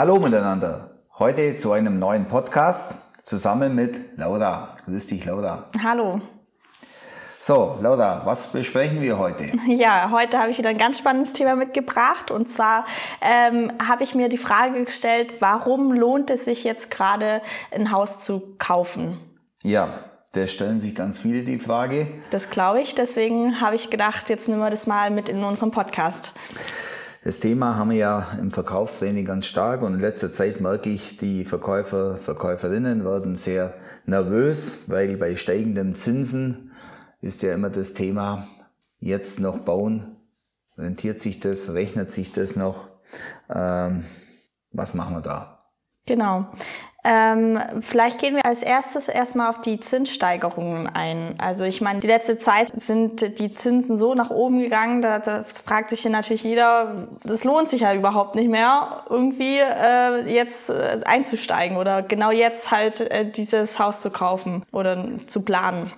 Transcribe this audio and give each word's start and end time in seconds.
Hallo 0.00 0.18
miteinander. 0.18 0.92
Heute 1.18 1.58
zu 1.58 1.72
einem 1.72 1.98
neuen 1.98 2.26
Podcast 2.26 2.94
zusammen 3.22 3.74
mit 3.74 4.16
Laura. 4.16 4.70
Grüß 4.86 5.08
dich, 5.08 5.26
Laura. 5.26 5.68
Hallo. 5.84 6.22
So, 7.38 7.76
Laura, 7.82 8.22
was 8.24 8.46
besprechen 8.46 9.02
wir 9.02 9.18
heute? 9.18 9.52
Ja, 9.66 10.10
heute 10.10 10.38
habe 10.38 10.52
ich 10.52 10.56
wieder 10.56 10.70
ein 10.70 10.78
ganz 10.78 10.96
spannendes 10.96 11.34
Thema 11.34 11.54
mitgebracht. 11.54 12.30
Und 12.30 12.48
zwar 12.48 12.86
ähm, 13.20 13.70
habe 13.86 14.02
ich 14.02 14.14
mir 14.14 14.30
die 14.30 14.38
Frage 14.38 14.82
gestellt, 14.86 15.34
warum 15.40 15.92
lohnt 15.92 16.30
es 16.30 16.46
sich 16.46 16.64
jetzt 16.64 16.90
gerade 16.90 17.42
ein 17.70 17.92
Haus 17.92 18.20
zu 18.20 18.54
kaufen? 18.56 19.18
Ja, 19.62 19.90
da 20.32 20.46
stellen 20.46 20.80
sich 20.80 20.94
ganz 20.94 21.18
viele 21.18 21.42
die 21.42 21.58
Frage. 21.58 22.06
Das 22.30 22.48
glaube 22.48 22.80
ich. 22.80 22.94
Deswegen 22.94 23.60
habe 23.60 23.76
ich 23.76 23.90
gedacht, 23.90 24.30
jetzt 24.30 24.48
nehmen 24.48 24.62
wir 24.62 24.70
das 24.70 24.86
mal 24.86 25.10
mit 25.10 25.28
in 25.28 25.44
unserem 25.44 25.72
Podcast. 25.72 26.32
Das 27.22 27.38
Thema 27.38 27.76
haben 27.76 27.90
wir 27.90 27.98
ja 27.98 28.26
im 28.40 28.50
Verkaufstraining 28.50 29.26
ganz 29.26 29.44
stark 29.44 29.82
und 29.82 29.92
in 29.92 30.00
letzter 30.00 30.32
Zeit 30.32 30.62
merke 30.62 30.88
ich, 30.88 31.18
die 31.18 31.44
Verkäufer, 31.44 32.16
Verkäuferinnen 32.16 33.04
werden 33.04 33.36
sehr 33.36 33.74
nervös, 34.06 34.84
weil 34.86 35.18
bei 35.18 35.36
steigenden 35.36 35.94
Zinsen 35.94 36.72
ist 37.20 37.42
ja 37.42 37.52
immer 37.52 37.68
das 37.68 37.92
Thema, 37.92 38.48
jetzt 39.00 39.38
noch 39.38 39.58
bauen, 39.58 40.16
rentiert 40.78 41.20
sich 41.20 41.40
das, 41.40 41.74
rechnet 41.74 42.10
sich 42.10 42.32
das 42.32 42.56
noch, 42.56 42.88
ähm, 43.50 44.04
was 44.72 44.94
machen 44.94 45.16
wir 45.16 45.20
da? 45.20 45.66
Genau. 46.06 46.46
Ähm, 47.02 47.58
vielleicht 47.80 48.20
gehen 48.20 48.36
wir 48.36 48.44
als 48.44 48.62
erstes 48.62 49.08
erstmal 49.08 49.48
auf 49.48 49.62
die 49.62 49.80
Zinssteigerungen 49.80 50.86
ein. 50.86 51.34
Also 51.38 51.64
ich 51.64 51.80
meine, 51.80 52.00
die 52.00 52.06
letzte 52.06 52.38
Zeit 52.38 52.72
sind 52.78 53.38
die 53.38 53.54
Zinsen 53.54 53.96
so 53.96 54.14
nach 54.14 54.28
oben 54.30 54.60
gegangen, 54.60 55.00
da, 55.00 55.18
da 55.18 55.44
fragt 55.44 55.90
sich 55.90 56.00
hier 56.00 56.10
natürlich 56.10 56.44
jeder, 56.44 57.08
das 57.24 57.44
lohnt 57.44 57.70
sich 57.70 57.82
ja 57.82 57.94
überhaupt 57.94 58.34
nicht 58.34 58.50
mehr, 58.50 59.04
irgendwie 59.08 59.58
äh, 59.60 60.30
jetzt 60.30 60.68
äh, 60.68 61.00
einzusteigen 61.06 61.78
oder 61.78 62.02
genau 62.02 62.32
jetzt 62.32 62.70
halt 62.70 63.00
äh, 63.00 63.30
dieses 63.30 63.78
Haus 63.78 64.00
zu 64.00 64.10
kaufen 64.10 64.64
oder 64.72 65.02
zu 65.26 65.42
planen. 65.42 65.92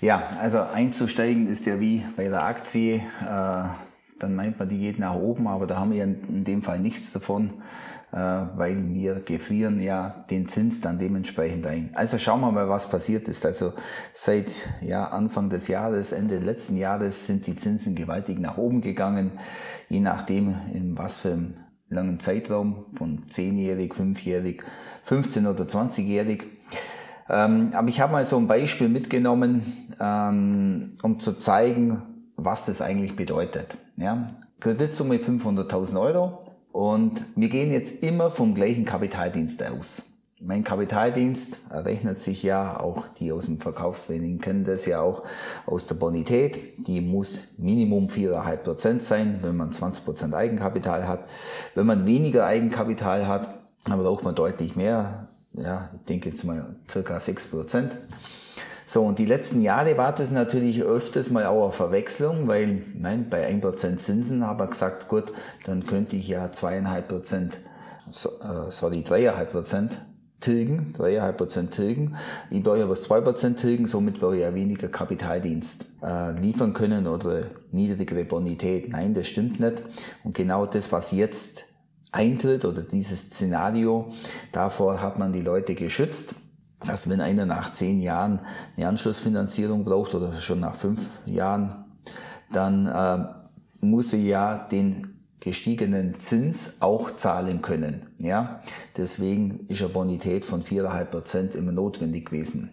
Ja, 0.00 0.28
also 0.40 0.60
einzusteigen 0.60 1.48
ist 1.48 1.66
ja 1.66 1.80
wie 1.80 2.04
bei 2.16 2.28
der 2.28 2.44
Aktie. 2.44 2.96
Äh, 2.96 3.64
dann 4.18 4.36
meint 4.36 4.58
man, 4.58 4.68
die 4.68 4.78
geht 4.78 4.98
nach 4.98 5.14
oben, 5.14 5.46
aber 5.46 5.66
da 5.66 5.76
haben 5.76 5.92
wir 5.92 6.04
in 6.04 6.44
dem 6.44 6.62
Fall 6.62 6.78
nichts 6.78 7.12
davon. 7.12 7.50
Äh, 8.14 8.46
weil 8.54 8.94
wir 8.94 9.22
gefrieren 9.24 9.80
ja 9.80 10.24
den 10.30 10.48
Zins 10.48 10.80
dann 10.80 11.00
dementsprechend 11.00 11.66
ein. 11.66 11.90
Also 11.94 12.16
schauen 12.16 12.42
wir 12.42 12.52
mal, 12.52 12.68
was 12.68 12.88
passiert 12.88 13.26
ist. 13.26 13.44
Also 13.44 13.72
seit 14.12 14.52
ja, 14.80 15.08
Anfang 15.08 15.50
des 15.50 15.66
Jahres, 15.66 16.12
Ende 16.12 16.38
letzten 16.38 16.76
Jahres 16.76 17.26
sind 17.26 17.44
die 17.48 17.56
Zinsen 17.56 17.96
gewaltig 17.96 18.38
nach 18.38 18.56
oben 18.56 18.82
gegangen, 18.82 19.32
je 19.88 19.98
nachdem 19.98 20.54
in 20.72 20.96
was 20.96 21.18
für 21.18 21.32
einem 21.32 21.54
langen 21.88 22.20
Zeitraum, 22.20 22.86
von 22.96 23.18
10-jährig, 23.18 23.92
5-jährig, 23.92 24.62
15 25.02 25.48
oder 25.48 25.64
20-jährig. 25.64 26.44
Ähm, 27.28 27.70
aber 27.74 27.88
ich 27.88 28.00
habe 28.00 28.12
mal 28.12 28.24
so 28.24 28.36
ein 28.36 28.46
Beispiel 28.46 28.88
mitgenommen, 28.88 29.88
ähm, 30.00 30.98
um 31.02 31.18
zu 31.18 31.32
zeigen, 31.32 32.02
was 32.36 32.66
das 32.66 32.80
eigentlich 32.80 33.16
bedeutet. 33.16 33.76
Ja? 33.96 34.28
Kreditsumme 34.60 35.16
500.000 35.16 36.00
Euro, 36.00 36.43
und 36.74 37.24
wir 37.36 37.50
gehen 37.50 37.70
jetzt 37.70 38.02
immer 38.02 38.32
vom 38.32 38.52
gleichen 38.52 38.84
Kapitaldienst 38.84 39.62
aus. 39.62 40.02
Mein 40.40 40.64
Kapitaldienst 40.64 41.60
errechnet 41.70 42.20
sich 42.20 42.42
ja 42.42 42.80
auch, 42.80 43.06
die 43.06 43.30
aus 43.30 43.44
dem 43.44 43.60
Verkaufstraining 43.60 44.40
kennen 44.40 44.64
das 44.64 44.84
ja 44.84 45.00
auch 45.00 45.22
aus 45.66 45.86
der 45.86 45.94
Bonität. 45.94 46.88
Die 46.88 47.00
muss 47.00 47.44
Minimum 47.58 48.08
4,5 48.08 48.56
Prozent 48.56 49.04
sein, 49.04 49.38
wenn 49.42 49.56
man 49.56 49.70
20 49.70 50.04
Prozent 50.04 50.34
Eigenkapital 50.34 51.06
hat. 51.06 51.28
Wenn 51.76 51.86
man 51.86 52.06
weniger 52.06 52.44
Eigenkapital 52.44 53.28
hat, 53.28 53.54
dann 53.84 54.00
braucht 54.00 54.24
man 54.24 54.34
deutlich 54.34 54.74
mehr. 54.74 55.28
Ja, 55.52 55.90
ich 55.94 56.04
denke 56.06 56.30
jetzt 56.30 56.42
mal 56.42 56.74
circa 56.90 57.20
6 57.20 57.52
Prozent. 57.52 57.96
So, 58.86 59.02
und 59.02 59.18
die 59.18 59.24
letzten 59.24 59.62
Jahre 59.62 59.96
war 59.96 60.14
das 60.14 60.30
natürlich 60.30 60.82
öfters 60.82 61.30
mal 61.30 61.46
auch 61.46 61.64
eine 61.64 61.72
Verwechslung, 61.72 62.48
weil 62.48 62.82
nein, 62.94 63.28
bei 63.30 63.48
1% 63.50 63.98
Zinsen 63.98 64.46
habe 64.46 64.64
ich 64.64 64.70
gesagt, 64.70 65.08
gut, 65.08 65.32
dann 65.64 65.86
könnte 65.86 66.16
ich 66.16 66.28
ja 66.28 66.46
2,5%, 66.46 67.52
so, 68.10 68.28
äh, 68.28 68.70
sorry, 68.70 68.98
3,5% 68.98 69.90
tilgen, 70.40 70.92
3,5% 70.98 71.70
tilgen. 71.70 72.16
Ich 72.50 72.62
brauche 72.62 72.82
aber 72.82 72.94
2% 72.94 73.56
tilgen, 73.56 73.86
somit 73.86 74.20
brauche 74.20 74.36
ich 74.36 74.42
ja 74.42 74.54
weniger 74.54 74.88
Kapitaldienst 74.88 75.86
äh, 76.02 76.38
liefern 76.38 76.74
können 76.74 77.06
oder 77.06 77.44
niedrigere 77.72 78.24
Bonität. 78.24 78.90
Nein, 78.90 79.14
das 79.14 79.26
stimmt 79.26 79.60
nicht. 79.60 79.82
Und 80.22 80.34
genau 80.34 80.66
das, 80.66 80.92
was 80.92 81.10
jetzt 81.12 81.64
eintritt 82.12 82.66
oder 82.66 82.82
dieses 82.82 83.22
Szenario, 83.22 84.12
davor 84.52 85.00
hat 85.00 85.18
man 85.18 85.32
die 85.32 85.40
Leute 85.40 85.74
geschützt 85.74 86.34
dass 86.86 87.08
wenn 87.08 87.20
einer 87.20 87.46
nach 87.46 87.72
zehn 87.72 88.00
Jahren 88.00 88.40
eine 88.76 88.88
Anschlussfinanzierung 88.88 89.84
braucht 89.84 90.14
oder 90.14 90.32
schon 90.40 90.60
nach 90.60 90.74
fünf 90.74 91.08
Jahren, 91.26 91.84
dann 92.52 92.86
äh, 92.86 93.84
muss 93.84 94.12
er 94.12 94.20
ja 94.20 94.58
den 94.58 95.14
gestiegenen 95.44 96.18
Zins 96.20 96.76
auch 96.80 97.10
zahlen 97.10 97.60
können. 97.60 98.06
Ja, 98.18 98.62
deswegen 98.96 99.66
ist 99.68 99.82
eine 99.82 99.90
Bonität 99.90 100.46
von 100.46 100.62
4,5 100.62 101.04
Prozent 101.04 101.54
immer 101.54 101.70
notwendig 101.70 102.30
gewesen. 102.30 102.70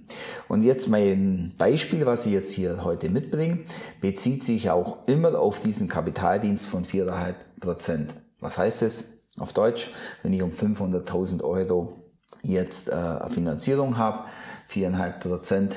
Und 0.47 0.63
jetzt 0.63 0.87
mein 0.87 1.53
Beispiel, 1.57 2.05
was 2.05 2.25
ich 2.25 2.31
jetzt 2.31 2.53
hier 2.53 2.85
heute 2.85 3.09
mitbringe, 3.09 3.59
bezieht 3.99 4.45
sich 4.45 4.69
auch 4.69 4.99
immer 5.07 5.37
auf 5.37 5.59
diesen 5.59 5.89
Kapitaldienst 5.89 6.65
von 6.65 6.85
4,5 6.85 7.33
Prozent. 7.59 8.13
Was 8.39 8.57
heißt 8.57 8.83
es 8.83 9.03
auf 9.37 9.51
Deutsch? 9.51 9.89
Wenn 10.23 10.31
ich 10.31 10.41
um 10.41 10.51
500.000 10.51 11.43
Euro 11.43 12.00
jetzt 12.41 12.89
äh, 12.89 13.29
Finanzierung 13.29 13.97
habe. 13.97 14.25
Viereinhalb 14.67 15.19
Prozent 15.19 15.75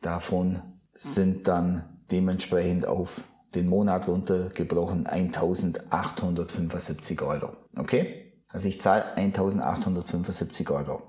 davon 0.00 0.62
sind 0.94 1.48
dann 1.48 1.84
dementsprechend 2.10 2.86
auf 2.86 3.24
den 3.54 3.68
Monat 3.68 4.08
runtergebrochen 4.08 5.06
1875 5.06 7.22
Euro. 7.22 7.52
Okay? 7.76 8.32
Also 8.48 8.68
ich 8.68 8.80
zahle 8.80 9.16
1875 9.16 10.70
Euro. 10.70 11.02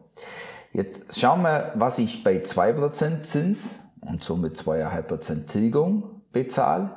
Jetzt 0.73 1.19
schauen 1.19 1.41
wir, 1.41 1.71
was 1.75 1.97
ich 1.97 2.23
bei 2.23 2.38
2% 2.38 3.23
Zins 3.23 3.75
und 4.01 4.23
somit 4.23 4.57
2,5% 4.57 5.45
Tilgung 5.45 6.21
bezahle. 6.31 6.91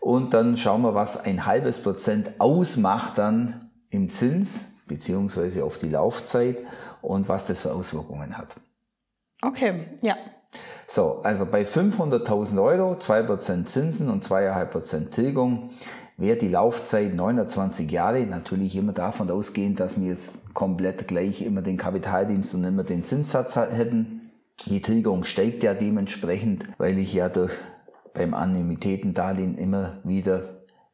Und 0.00 0.34
dann 0.34 0.56
schauen 0.56 0.82
wir, 0.82 0.94
was 0.94 1.24
ein 1.24 1.46
halbes 1.46 1.80
Prozent 1.80 2.32
ausmacht 2.38 3.18
dann 3.18 3.70
im 3.90 4.10
Zins 4.10 4.71
beziehungsweise 4.92 5.64
auf 5.64 5.78
die 5.78 5.88
Laufzeit 5.88 6.58
und 7.00 7.26
was 7.26 7.46
das 7.46 7.62
für 7.62 7.72
Auswirkungen 7.72 8.36
hat. 8.36 8.48
Okay, 9.40 9.86
ja. 10.02 10.16
So, 10.86 11.20
also 11.22 11.46
bei 11.46 11.62
500.000 11.62 12.62
Euro, 12.62 12.92
2% 12.92 13.64
Zinsen 13.64 14.10
und 14.10 14.22
2,5% 14.22 15.08
Tilgung 15.08 15.70
wäre 16.18 16.36
die 16.36 16.48
Laufzeit 16.48 17.14
29 17.14 17.90
Jahre. 17.90 18.26
Natürlich 18.26 18.76
immer 18.76 18.92
davon 18.92 19.30
ausgehend, 19.30 19.80
dass 19.80 19.98
wir 19.98 20.08
jetzt 20.08 20.52
komplett 20.52 21.08
gleich 21.08 21.40
immer 21.40 21.62
den 21.62 21.78
Kapitaldienst 21.78 22.54
und 22.54 22.64
immer 22.64 22.84
den 22.84 23.02
Zinssatz 23.02 23.56
hätten. 23.56 24.30
Die 24.66 24.82
Tilgung 24.82 25.24
steigt 25.24 25.62
ja 25.62 25.72
dementsprechend, 25.72 26.66
weil 26.76 26.98
ich 26.98 27.14
ja 27.14 27.30
durch 27.30 27.52
beim 28.12 28.34
Annuitätendarlehen 28.34 29.56
immer 29.56 30.00
wieder 30.04 30.42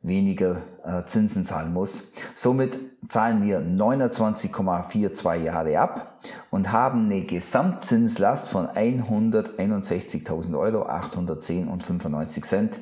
weniger 0.03 0.63
äh, 0.85 1.05
Zinsen 1.07 1.45
zahlen 1.45 1.73
muss. 1.73 2.13
Somit 2.35 2.77
zahlen 3.09 3.43
wir 3.43 3.61
29,42 3.61 5.37
Jahre 5.37 5.79
ab 5.79 6.19
und 6.51 6.73
haben 6.73 7.05
eine 7.05 7.23
Gesamtzinslast 7.23 8.49
von 8.49 8.67
161.000 8.69 10.59
Euro, 10.59 10.87
810 10.87 11.69
und 11.69 11.83
95 11.83 12.45
Cent. 12.45 12.81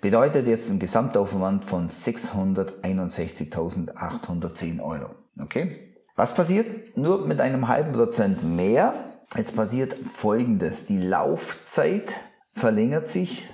Bedeutet 0.00 0.46
jetzt 0.46 0.70
ein 0.70 0.78
Gesamtaufwand 0.78 1.64
von 1.64 1.88
661.810 1.88 4.80
Euro. 4.80 5.10
Okay? 5.40 5.96
Was 6.14 6.34
passiert? 6.34 6.96
Nur 6.96 7.26
mit 7.26 7.40
einem 7.40 7.66
halben 7.68 7.92
Prozent 7.92 8.44
mehr. 8.44 8.94
Jetzt 9.36 9.56
passiert 9.56 9.96
Folgendes. 10.12 10.86
Die 10.86 10.98
Laufzeit 10.98 12.12
verlängert 12.52 13.08
sich 13.08 13.48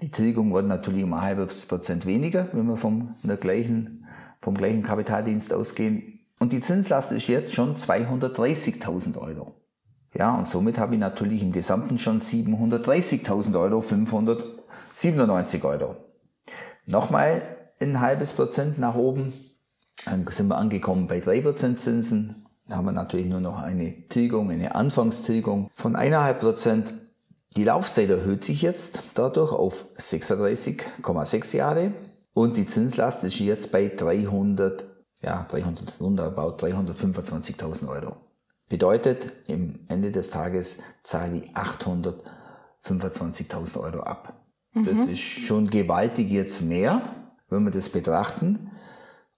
die 0.00 0.10
Tilgung 0.10 0.52
wird 0.52 0.66
natürlich 0.66 1.04
um 1.04 1.12
ein 1.12 1.22
halbes 1.22 1.66
Prozent 1.66 2.06
weniger, 2.06 2.48
wenn 2.52 2.66
wir 2.66 2.76
vom, 2.76 3.14
gleichen, 3.40 4.06
vom 4.40 4.56
gleichen 4.56 4.82
Kapitaldienst 4.82 5.52
ausgehen. 5.52 6.20
Und 6.38 6.52
die 6.52 6.60
Zinslast 6.60 7.12
ist 7.12 7.28
jetzt 7.28 7.54
schon 7.54 7.76
230.000 7.76 9.18
Euro. 9.18 9.54
Ja, 10.16 10.36
und 10.36 10.46
somit 10.46 10.78
habe 10.78 10.94
ich 10.94 11.00
natürlich 11.00 11.42
im 11.42 11.52
Gesamten 11.52 11.98
schon 11.98 12.20
730.000 12.20 13.58
Euro, 13.58 13.80
597 13.80 15.64
Euro. 15.64 15.96
Nochmal 16.86 17.42
ein 17.80 18.00
halbes 18.00 18.32
Prozent 18.32 18.78
nach 18.78 18.94
oben, 18.94 19.32
dann 20.04 20.26
sind 20.28 20.48
wir 20.48 20.56
angekommen 20.56 21.06
bei 21.06 21.18
3% 21.18 21.76
Zinsen. 21.76 22.46
Da 22.68 22.76
haben 22.76 22.86
wir 22.86 22.92
natürlich 22.92 23.26
nur 23.26 23.40
noch 23.40 23.60
eine 23.60 24.08
Tilgung, 24.08 24.50
eine 24.50 24.74
Anfangstilgung 24.74 25.70
von 25.74 25.96
1,5 25.96 26.32
Prozent 26.34 26.94
die 27.56 27.64
Laufzeit 27.64 28.10
erhöht 28.10 28.44
sich 28.44 28.62
jetzt 28.62 29.02
dadurch 29.14 29.52
auf 29.52 29.86
36,6 29.98 31.56
Jahre 31.56 31.92
und 32.32 32.56
die 32.56 32.66
Zinslast 32.66 33.24
ist 33.24 33.38
jetzt 33.38 33.72
bei 33.72 33.88
304 33.88 34.94
ja, 35.24 35.46
300, 35.48 36.20
about 36.20 36.58
325.000 36.58 37.88
Euro. 37.88 38.16
Bedeutet, 38.68 39.32
im 39.46 39.80
Ende 39.88 40.12
des 40.12 40.28
Tages 40.30 40.78
zahle 41.02 41.38
ich 41.38 41.50
825.000 41.54 43.78
Euro 43.78 44.00
ab. 44.00 44.34
Mhm. 44.72 44.84
Das 44.84 44.98
ist 44.98 45.20
schon 45.20 45.68
gewaltig 45.68 46.30
jetzt 46.30 46.62
mehr, 46.62 47.02
wenn 47.48 47.64
wir 47.64 47.70
das 47.70 47.88
betrachten. 47.88 48.70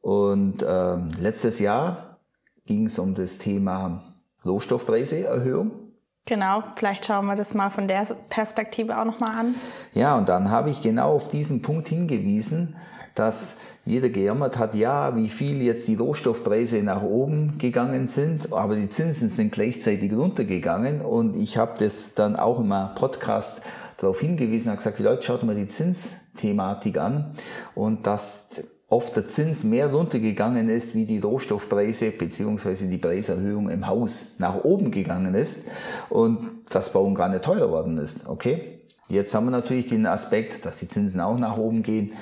Und 0.01 0.63
äh, 0.63 0.97
letztes 1.21 1.59
Jahr 1.59 2.19
ging 2.65 2.87
es 2.87 2.99
um 2.99 3.15
das 3.15 3.37
Thema 3.39 4.15
Rohstoffpreiseerhöhung. 4.45 5.86
Genau, 6.29 6.65
vielleicht 6.75 7.07
schauen 7.07 7.27
wir 7.27 7.37
das 7.37 7.55
mal 7.55 7.71
von 7.71 7.87
der 7.87 8.05
Perspektive 8.29 8.99
auch 8.99 9.05
nochmal 9.05 9.39
an. 9.39 9.55
Ja, 9.95 10.17
und 10.19 10.29
dann 10.29 10.51
habe 10.51 10.71
ich 10.71 10.81
genau 10.81 11.15
auf 11.15 11.29
diesen 11.29 11.63
Punkt 11.63 11.87
hingewiesen, 11.87 12.75
dass 13.15 13.57
jeder 13.85 14.09
gejammert 14.09 14.59
hat, 14.59 14.75
ja, 14.75 15.15
wie 15.15 15.29
viel 15.29 15.63
jetzt 15.63 15.87
die 15.87 15.95
Rohstoffpreise 15.95 16.83
nach 16.83 17.03
oben 17.03 17.59
gegangen 17.59 18.09
sind, 18.09 18.53
aber 18.53 18.75
die 18.75 18.89
Zinsen 18.89 19.29
sind 19.29 19.53
gleichzeitig 19.53 20.13
runtergegangen 20.13 21.01
und 21.01 21.37
ich 21.37 21.59
habe 21.59 21.75
das 21.79 22.15
dann 22.15 22.35
auch 22.35 22.59
in 22.59 22.67
meinem 22.67 22.97
Podcast 22.97 23.63
darauf 23.97 24.19
hingewiesen, 24.19 24.69
habe 24.69 24.79
gesagt, 24.79 24.99
die 24.99 25.05
Leute, 25.05 25.23
schaut 25.23 25.45
mal 25.45 25.55
die 25.55 25.69
Zinsthematik 25.69 26.99
an 26.99 27.37
und 27.77 28.09
dass 28.09 28.63
oft 28.89 29.17
der 29.17 29.29
Zins 29.29 29.65
mehr 29.65 29.93
runtergegangen 29.93 30.69
ist, 30.69 30.95
wie 30.95 31.07
die 31.07 31.19
Rohstoffpreise 31.19 32.13
beziehungsweise 32.13 32.87
die 32.87 32.99
Preiserhöhung 32.99 33.69
im 33.69 33.87
Haus 33.87 34.37
nach 34.39 34.65
oben 34.65 34.91
gegangen 34.91 35.35
ist 35.35 35.67
und 36.09 36.39
das 36.71 36.93
Bauen 36.93 37.15
gar 37.15 37.29
nicht 37.29 37.45
teurer 37.45 37.71
worden 37.71 37.99
ist. 37.99 38.29
Okay? 38.29 38.81
Jetzt 39.09 39.35
haben 39.35 39.47
wir 39.47 39.51
natürlich 39.51 39.87
den 39.87 40.07
Aspekt, 40.07 40.65
dass 40.65 40.77
die 40.77 40.89
Zinsen 40.89 41.21
auch 41.21 41.39
nach 41.39 41.57
oben 41.57 41.83
gehen 41.83 42.13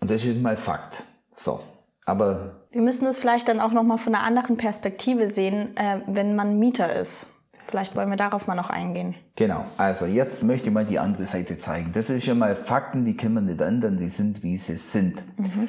und 0.00 0.10
das 0.10 0.24
ist 0.24 0.40
mal 0.40 0.56
Fakt. 0.56 1.04
So, 1.34 1.60
aber 2.06 2.60
wir 2.72 2.82
müssen 2.82 3.04
das 3.04 3.18
vielleicht 3.18 3.48
dann 3.48 3.58
auch 3.58 3.72
noch 3.72 3.82
mal 3.82 3.96
von 3.96 4.14
einer 4.14 4.24
anderen 4.24 4.56
Perspektive 4.56 5.28
sehen, 5.28 5.76
äh, 5.76 6.00
wenn 6.06 6.36
man 6.36 6.58
Mieter 6.58 6.92
ist. 6.92 7.26
Vielleicht 7.66 7.94
wollen 7.94 8.10
wir 8.10 8.16
darauf 8.16 8.46
mal 8.46 8.54
noch 8.54 8.70
eingehen. 8.70 9.14
Genau, 9.36 9.64
also 9.76 10.06
jetzt 10.06 10.42
möchte 10.42 10.68
ich 10.68 10.74
mal 10.74 10.84
die 10.84 10.98
andere 10.98 11.26
Seite 11.26 11.58
zeigen. 11.58 11.92
Das 11.92 12.10
ist 12.10 12.26
ja 12.26 12.34
mal 12.34 12.56
Fakten, 12.56 13.04
die 13.04 13.16
können 13.16 13.34
wir 13.34 13.40
nicht 13.40 13.60
ändern, 13.60 13.96
die 13.96 14.08
sind, 14.08 14.42
wie 14.42 14.58
sie 14.58 14.76
sind. 14.76 15.22
Mhm. 15.38 15.68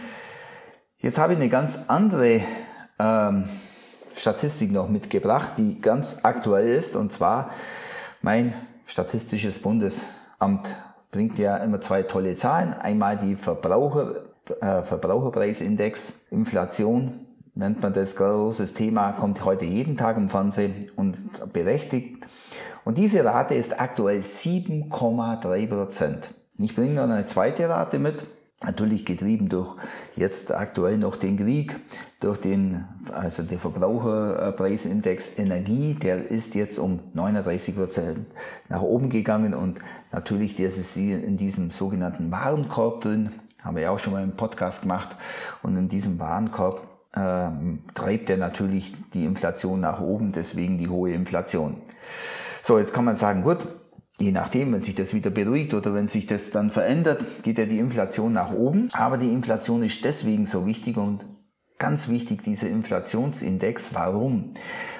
Jetzt 1.01 1.18
habe 1.18 1.33
ich 1.33 1.39
eine 1.39 1.50
ganz 1.50 1.86
andere 1.88 2.42
ähm, 3.00 3.45
Statistik 4.15 4.71
noch 4.71 4.88
mitgebracht, 4.88 5.53
die 5.57 5.81
ganz 5.81 6.19
aktuell 6.21 6.68
ist. 6.68 6.95
Und 6.95 7.12
zwar 7.12 7.50
mein 8.21 8.53
Statistisches 8.86 9.59
Bundesamt 9.59 10.75
bringt 11.09 11.39
ja 11.39 11.57
immer 11.57 11.81
zwei 11.81 12.03
tolle 12.03 12.36
Zahlen. 12.36 12.74
Einmal 12.74 13.18
die 13.18 13.36
Verbraucher, 13.36 14.25
äh, 14.59 14.83
Verbraucherpreisindex, 14.83 16.27
Inflation 16.30 17.25
nennt 17.56 17.81
man 17.81 17.94
das 17.94 18.15
großes 18.15 18.75
Thema, 18.75 19.13
kommt 19.13 19.44
heute 19.44 19.65
jeden 19.65 19.98
Tag 19.98 20.18
im 20.18 20.30
Fernsehen 20.30 20.92
und 20.95 21.18
berechtigt. 21.51 22.27
Und 22.86 23.00
diese 23.00 23.25
Rate 23.25 23.56
ist 23.56 23.81
aktuell 23.81 24.19
7,3 24.19 25.68
Prozent. 25.68 26.30
Ich 26.59 26.75
bringe 26.75 26.94
noch 26.94 27.03
eine 27.03 27.25
zweite 27.25 27.68
Rate 27.68 27.98
mit. 27.98 28.24
Natürlich 28.63 29.05
getrieben 29.05 29.49
durch 29.49 29.75
jetzt 30.15 30.53
aktuell 30.53 30.99
noch 30.99 31.15
den 31.15 31.35
Krieg, 31.37 31.75
durch 32.19 32.37
den, 32.37 32.85
also 33.11 33.41
der 33.41 33.57
Verbraucherpreisindex 33.57 35.39
Energie, 35.39 35.95
der 35.95 36.29
ist 36.29 36.53
jetzt 36.53 36.77
um 36.77 36.99
39 37.13 37.75
Prozent 37.75 38.27
nach 38.69 38.83
oben 38.83 39.09
gegangen 39.09 39.55
und 39.55 39.79
natürlich, 40.11 40.55
der 40.55 40.67
ist 40.67 40.95
in 40.95 41.37
diesem 41.37 41.71
sogenannten 41.71 42.31
Warenkorb 42.31 43.01
drin, 43.01 43.31
haben 43.63 43.75
wir 43.75 43.83
ja 43.83 43.89
auch 43.89 43.99
schon 43.99 44.13
mal 44.13 44.23
im 44.23 44.37
Podcast 44.37 44.83
gemacht 44.83 45.15
und 45.63 45.75
in 45.75 45.89
diesem 45.89 46.19
Warenkorb 46.19 46.87
ähm, 47.15 47.79
treibt 47.95 48.29
er 48.29 48.37
natürlich 48.37 48.93
die 49.15 49.25
Inflation 49.25 49.79
nach 49.79 50.01
oben, 50.01 50.33
deswegen 50.33 50.77
die 50.77 50.87
hohe 50.87 51.11
Inflation. 51.13 51.77
So, 52.61 52.77
jetzt 52.77 52.93
kann 52.93 53.05
man 53.05 53.15
sagen, 53.15 53.41
gut, 53.41 53.67
Je 54.21 54.31
nachdem, 54.31 54.71
wenn 54.71 54.81
sich 54.81 54.94
das 54.94 55.15
wieder 55.15 55.31
beruhigt 55.31 55.73
oder 55.73 55.95
wenn 55.95 56.07
sich 56.07 56.27
das 56.27 56.51
dann 56.51 56.69
verändert, 56.69 57.25
geht 57.41 57.57
ja 57.57 57.65
die 57.65 57.79
Inflation 57.79 58.33
nach 58.33 58.53
oben. 58.53 58.89
Aber 58.91 59.18
die 59.18 59.31
Inflation 59.31 59.81
ist 59.81 60.06
deswegen 60.06 60.45
so 60.45 60.68
wichtig 60.68 60.97
und 60.97 61.25
ganz 61.79 62.07
wichtig, 62.07 62.44
dieser 62.44 62.69
Inflationsindex. 62.69 63.95
Warum? 63.95 64.53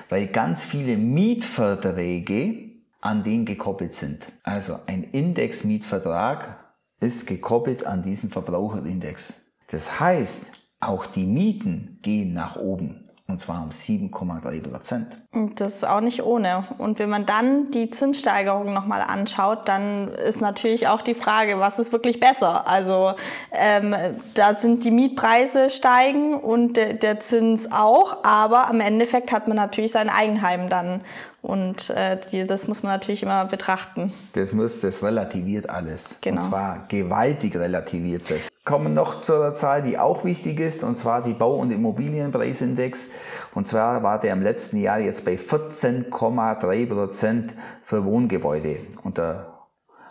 Weil 0.10 0.26
ganz 0.26 0.66
viele 0.66 0.98
Mietverträge 0.98 2.72
an 3.00 3.22
den 3.24 3.46
gekoppelt 3.46 3.94
sind. 3.94 4.26
Also 4.42 4.80
ein 4.88 5.04
Indexmietvertrag 5.04 6.58
ist 7.00 7.28
gekoppelt 7.28 7.86
an 7.86 8.02
diesen 8.02 8.32
Verbraucherindex. 8.32 9.36
Das 9.68 10.00
heißt, 10.00 10.48
auch 10.80 11.06
die 11.06 11.28
Mieten 11.28 12.00
gehen 12.02 12.34
nach 12.34 12.56
oben. 12.56 13.11
Und 13.32 13.40
zwar 13.40 13.64
um 13.64 13.70
7,3 13.70 14.62
Prozent. 14.62 15.18
Das 15.56 15.76
ist 15.76 15.88
auch 15.88 16.02
nicht 16.02 16.22
ohne. 16.22 16.66
Und 16.78 17.00
wenn 17.00 17.10
man 17.10 17.26
dann 17.26 17.72
die 17.72 17.90
Zinssteigerung 17.90 18.74
nochmal 18.74 19.02
anschaut, 19.02 19.70
dann 19.70 20.10
ist 20.10 20.42
natürlich 20.42 20.90
auch 20.90 21.02
die 21.02 21.16
Frage, 21.16 21.58
was 21.58 21.80
ist 21.80 21.94
wirklich 21.94 22.20
besser? 22.20 22.68
Also 22.68 23.14
ähm, 23.54 23.96
da 24.34 24.54
sind 24.54 24.84
die 24.84 24.92
Mietpreise 24.92 25.70
steigen 25.70 26.34
und 26.34 26.76
de 26.76 26.94
der 26.94 27.22
Zins 27.22 27.72
auch, 27.72 28.18
aber 28.24 28.68
am 28.68 28.82
Endeffekt 28.82 29.32
hat 29.32 29.48
man 29.48 29.56
natürlich 29.56 29.94
sein 29.94 30.10
Eigenheim 30.10 30.68
dann. 30.68 31.00
Und 31.42 31.90
äh, 31.92 32.18
die, 32.34 32.46
das 32.46 32.68
muss 32.68 32.84
man 32.84 32.92
natürlich 32.92 33.24
immer 33.24 33.46
betrachten. 33.46 34.12
Das 34.34 34.52
muss, 34.52 34.82
das 34.82 35.02
relativiert 35.02 35.70
alles. 35.70 36.18
Genau. 36.20 36.42
Und 36.42 36.50
zwar 36.50 36.86
gewaltig 36.90 37.56
relativiert 37.56 38.30
das 38.30 38.51
kommen 38.64 38.94
noch 38.94 39.22
zu 39.22 39.34
einer 39.34 39.56
Zahl, 39.56 39.82
die 39.82 39.98
auch 39.98 40.24
wichtig 40.24 40.60
ist, 40.60 40.84
und 40.84 40.98
zwar 40.98 41.24
die 41.24 41.34
Bau- 41.34 41.58
und 41.58 41.72
Immobilienpreisindex. 41.72 43.08
Und 43.56 43.68
zwar 43.68 44.04
war 44.04 44.20
der 44.20 44.34
im 44.34 44.42
letzten 44.42 44.78
Jahr 44.78 45.00
jetzt 45.00 45.26
bei 45.26 45.36
14,3 45.36 46.86
Prozent 46.88 47.56
für 47.84 48.06
Wohngebäude. 48.06 48.78
Und 49.04 49.18
der 49.18 49.52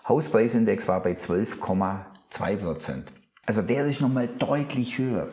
Hauspreisindex 0.09 0.89
war 0.89 1.01
bei 1.01 1.13
12,2 1.13 2.57
Prozent. 2.57 3.13
Also 3.47 3.63
der 3.63 3.87
ist 3.87 4.01
nochmal 4.01 4.29
deutlich 4.29 4.99
höher. 4.99 5.29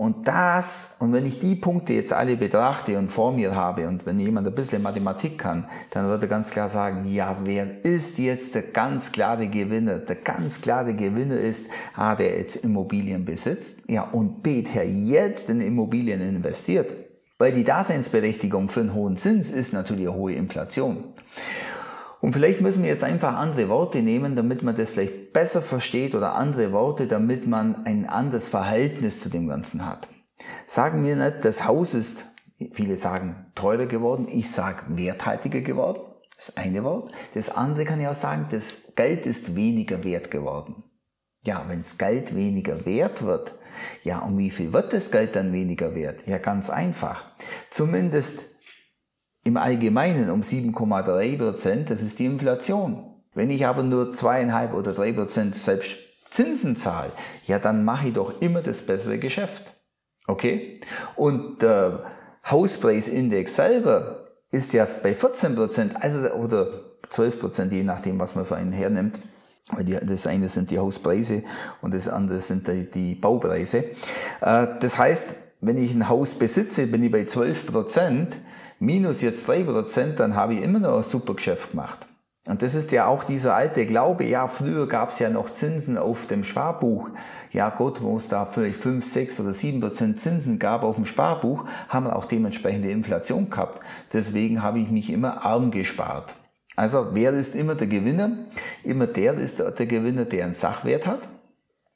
Und 0.00 0.26
das, 0.28 0.96
und 0.98 1.12
wenn 1.12 1.26
ich 1.26 1.40
die 1.40 1.54
Punkte 1.54 1.92
jetzt 1.92 2.14
alle 2.14 2.34
betrachte 2.34 2.96
und 2.96 3.10
vor 3.10 3.32
mir 3.32 3.54
habe 3.54 3.86
und 3.86 4.06
wenn 4.06 4.18
jemand 4.18 4.46
ein 4.46 4.54
bisschen 4.54 4.80
Mathematik 4.80 5.36
kann, 5.36 5.66
dann 5.90 6.06
würde 6.06 6.24
er 6.24 6.30
ganz 6.30 6.50
klar 6.50 6.70
sagen, 6.70 7.04
ja, 7.04 7.36
wer 7.44 7.84
ist 7.84 8.16
jetzt 8.16 8.54
der 8.54 8.62
ganz 8.62 9.12
klare 9.12 9.48
Gewinner? 9.48 9.98
Der 9.98 10.16
ganz 10.16 10.62
klare 10.62 10.94
Gewinner 10.94 11.36
ist 11.36 11.66
A, 11.94 12.14
der 12.14 12.38
jetzt 12.38 12.56
Immobilien 12.64 13.26
besitzt, 13.26 13.82
ja, 13.88 14.04
und 14.04 14.42
B, 14.42 14.62
der 14.62 14.88
jetzt 14.88 15.50
in 15.50 15.60
Immobilien 15.60 16.22
investiert. 16.22 16.94
Weil 17.36 17.52
die 17.52 17.64
Daseinsberechtigung 17.64 18.70
für 18.70 18.80
einen 18.80 18.94
hohen 18.94 19.18
Zins 19.18 19.50
ist 19.50 19.74
natürlich 19.74 20.08
eine 20.08 20.16
hohe 20.16 20.32
Inflation. 20.32 21.04
Und 22.20 22.34
vielleicht 22.34 22.60
müssen 22.60 22.82
wir 22.82 22.90
jetzt 22.90 23.04
einfach 23.04 23.36
andere 23.36 23.68
Worte 23.68 24.02
nehmen, 24.02 24.36
damit 24.36 24.62
man 24.62 24.76
das 24.76 24.90
vielleicht 24.90 25.32
besser 25.32 25.62
versteht 25.62 26.14
oder 26.14 26.34
andere 26.34 26.72
Worte, 26.72 27.06
damit 27.06 27.46
man 27.46 27.86
ein 27.86 28.06
anderes 28.08 28.48
Verhältnis 28.48 29.20
zu 29.20 29.30
dem 29.30 29.48
Ganzen 29.48 29.86
hat. 29.86 30.08
Sagen 30.66 31.02
wir 31.04 31.16
nicht, 31.16 31.44
das 31.44 31.66
Haus 31.66 31.94
ist, 31.94 32.24
viele 32.72 32.96
sagen, 32.96 33.46
teurer 33.54 33.86
geworden, 33.86 34.28
ich 34.30 34.50
sage 34.50 34.82
werthaltiger 34.88 35.60
geworden. 35.60 36.00
Das 36.36 36.56
eine 36.56 36.84
Wort. 36.84 37.12
Das 37.34 37.50
andere 37.54 37.84
kann 37.84 38.00
ich 38.00 38.08
auch 38.08 38.14
sagen, 38.14 38.46
das 38.50 38.94
Geld 38.96 39.26
ist 39.26 39.56
weniger 39.56 40.04
wert 40.04 40.30
geworden. 40.30 40.84
Ja, 41.42 41.64
wenn 41.68 41.78
das 41.78 41.98
Geld 41.98 42.34
weniger 42.34 42.86
wert 42.86 43.22
wird, 43.22 43.54
ja, 44.04 44.20
um 44.20 44.38
wie 44.38 44.50
viel 44.50 44.72
wird 44.72 44.92
das 44.92 45.10
Geld 45.10 45.36
dann 45.36 45.52
weniger 45.52 45.94
wert? 45.94 46.26
Ja, 46.26 46.38
ganz 46.38 46.70
einfach. 46.70 47.24
Zumindest 47.70 48.44
im 49.44 49.56
Allgemeinen 49.56 50.30
um 50.30 50.42
7,3 50.42 51.38
Prozent, 51.38 51.90
das 51.90 52.02
ist 52.02 52.18
die 52.18 52.26
Inflation. 52.26 53.04
Wenn 53.34 53.50
ich 53.50 53.66
aber 53.66 53.82
nur 53.82 54.12
zweieinhalb 54.12 54.74
oder 54.74 54.92
drei 54.92 55.12
Prozent 55.12 55.54
selbst 55.54 55.96
Zinsen 56.30 56.76
zahle, 56.76 57.10
ja, 57.46 57.58
dann 57.58 57.84
mache 57.84 58.08
ich 58.08 58.14
doch 58.14 58.40
immer 58.40 58.62
das 58.62 58.82
bessere 58.82 59.18
Geschäft. 59.18 59.64
Okay? 60.26 60.80
Und 61.16 61.62
der 61.62 62.04
Hauspreisindex 62.48 63.56
selber 63.56 64.28
ist 64.50 64.72
ja 64.72 64.86
bei 65.02 65.14
14 65.14 65.54
Prozent, 65.54 65.94
also, 66.00 66.30
oder 66.30 66.68
12 67.08 67.40
Prozent, 67.40 67.72
je 67.72 67.82
nachdem, 67.82 68.18
was 68.18 68.34
man 68.34 68.46
für 68.46 68.56
einen 68.56 68.72
hernimmt. 68.72 69.20
Das 70.02 70.26
eine 70.26 70.48
sind 70.48 70.70
die 70.70 70.78
Hauspreise 70.80 71.44
und 71.80 71.94
das 71.94 72.08
andere 72.08 72.40
sind 72.40 72.68
die 72.94 73.14
Baupreise. 73.14 73.84
Äh, 74.40 74.66
das 74.80 74.98
heißt, 74.98 75.34
wenn 75.60 75.78
ich 75.78 75.94
ein 75.94 76.08
Haus 76.08 76.34
besitze, 76.34 76.86
bin 76.86 77.04
ich 77.04 77.12
bei 77.12 77.24
12 77.24 77.66
Prozent 77.66 78.36
minus 78.80 79.20
jetzt 79.20 79.48
3%, 79.48 80.14
dann 80.16 80.34
habe 80.34 80.54
ich 80.54 80.62
immer 80.62 80.80
noch 80.80 80.96
ein 80.96 81.04
super 81.04 81.34
Geschäft 81.34 81.70
gemacht. 81.70 82.08
Und 82.46 82.62
das 82.62 82.74
ist 82.74 82.90
ja 82.90 83.06
auch 83.06 83.22
dieser 83.22 83.54
alte 83.54 83.86
Glaube, 83.86 84.24
ja, 84.24 84.48
früher 84.48 84.88
gab 84.88 85.10
es 85.10 85.18
ja 85.18 85.28
noch 85.28 85.50
Zinsen 85.50 85.98
auf 85.98 86.26
dem 86.26 86.42
Sparbuch. 86.42 87.10
Ja 87.52 87.68
Gott, 87.68 88.02
wo 88.02 88.16
es 88.16 88.28
da 88.28 88.46
vielleicht 88.46 88.80
5, 88.80 89.04
6 89.04 89.40
oder 89.40 89.52
7 89.52 89.80
Prozent 89.80 90.20
Zinsen 90.20 90.58
gab 90.58 90.82
auf 90.82 90.96
dem 90.96 91.04
Sparbuch, 91.04 91.66
haben 91.88 92.06
wir 92.06 92.16
auch 92.16 92.24
dementsprechende 92.24 92.90
Inflation 92.90 93.50
gehabt. 93.50 93.80
Deswegen 94.12 94.62
habe 94.62 94.80
ich 94.80 94.90
mich 94.90 95.10
immer 95.10 95.44
arm 95.44 95.70
gespart. 95.70 96.34
Also 96.74 97.08
wer 97.12 97.32
ist 97.34 97.54
immer 97.54 97.74
der 97.74 97.88
Gewinner? 97.88 98.30
Immer 98.82 99.06
der 99.06 99.34
ist 99.34 99.58
der 99.60 99.86
Gewinner, 99.86 100.24
der 100.24 100.46
einen 100.46 100.54
Sachwert 100.54 101.06
hat. 101.06 101.28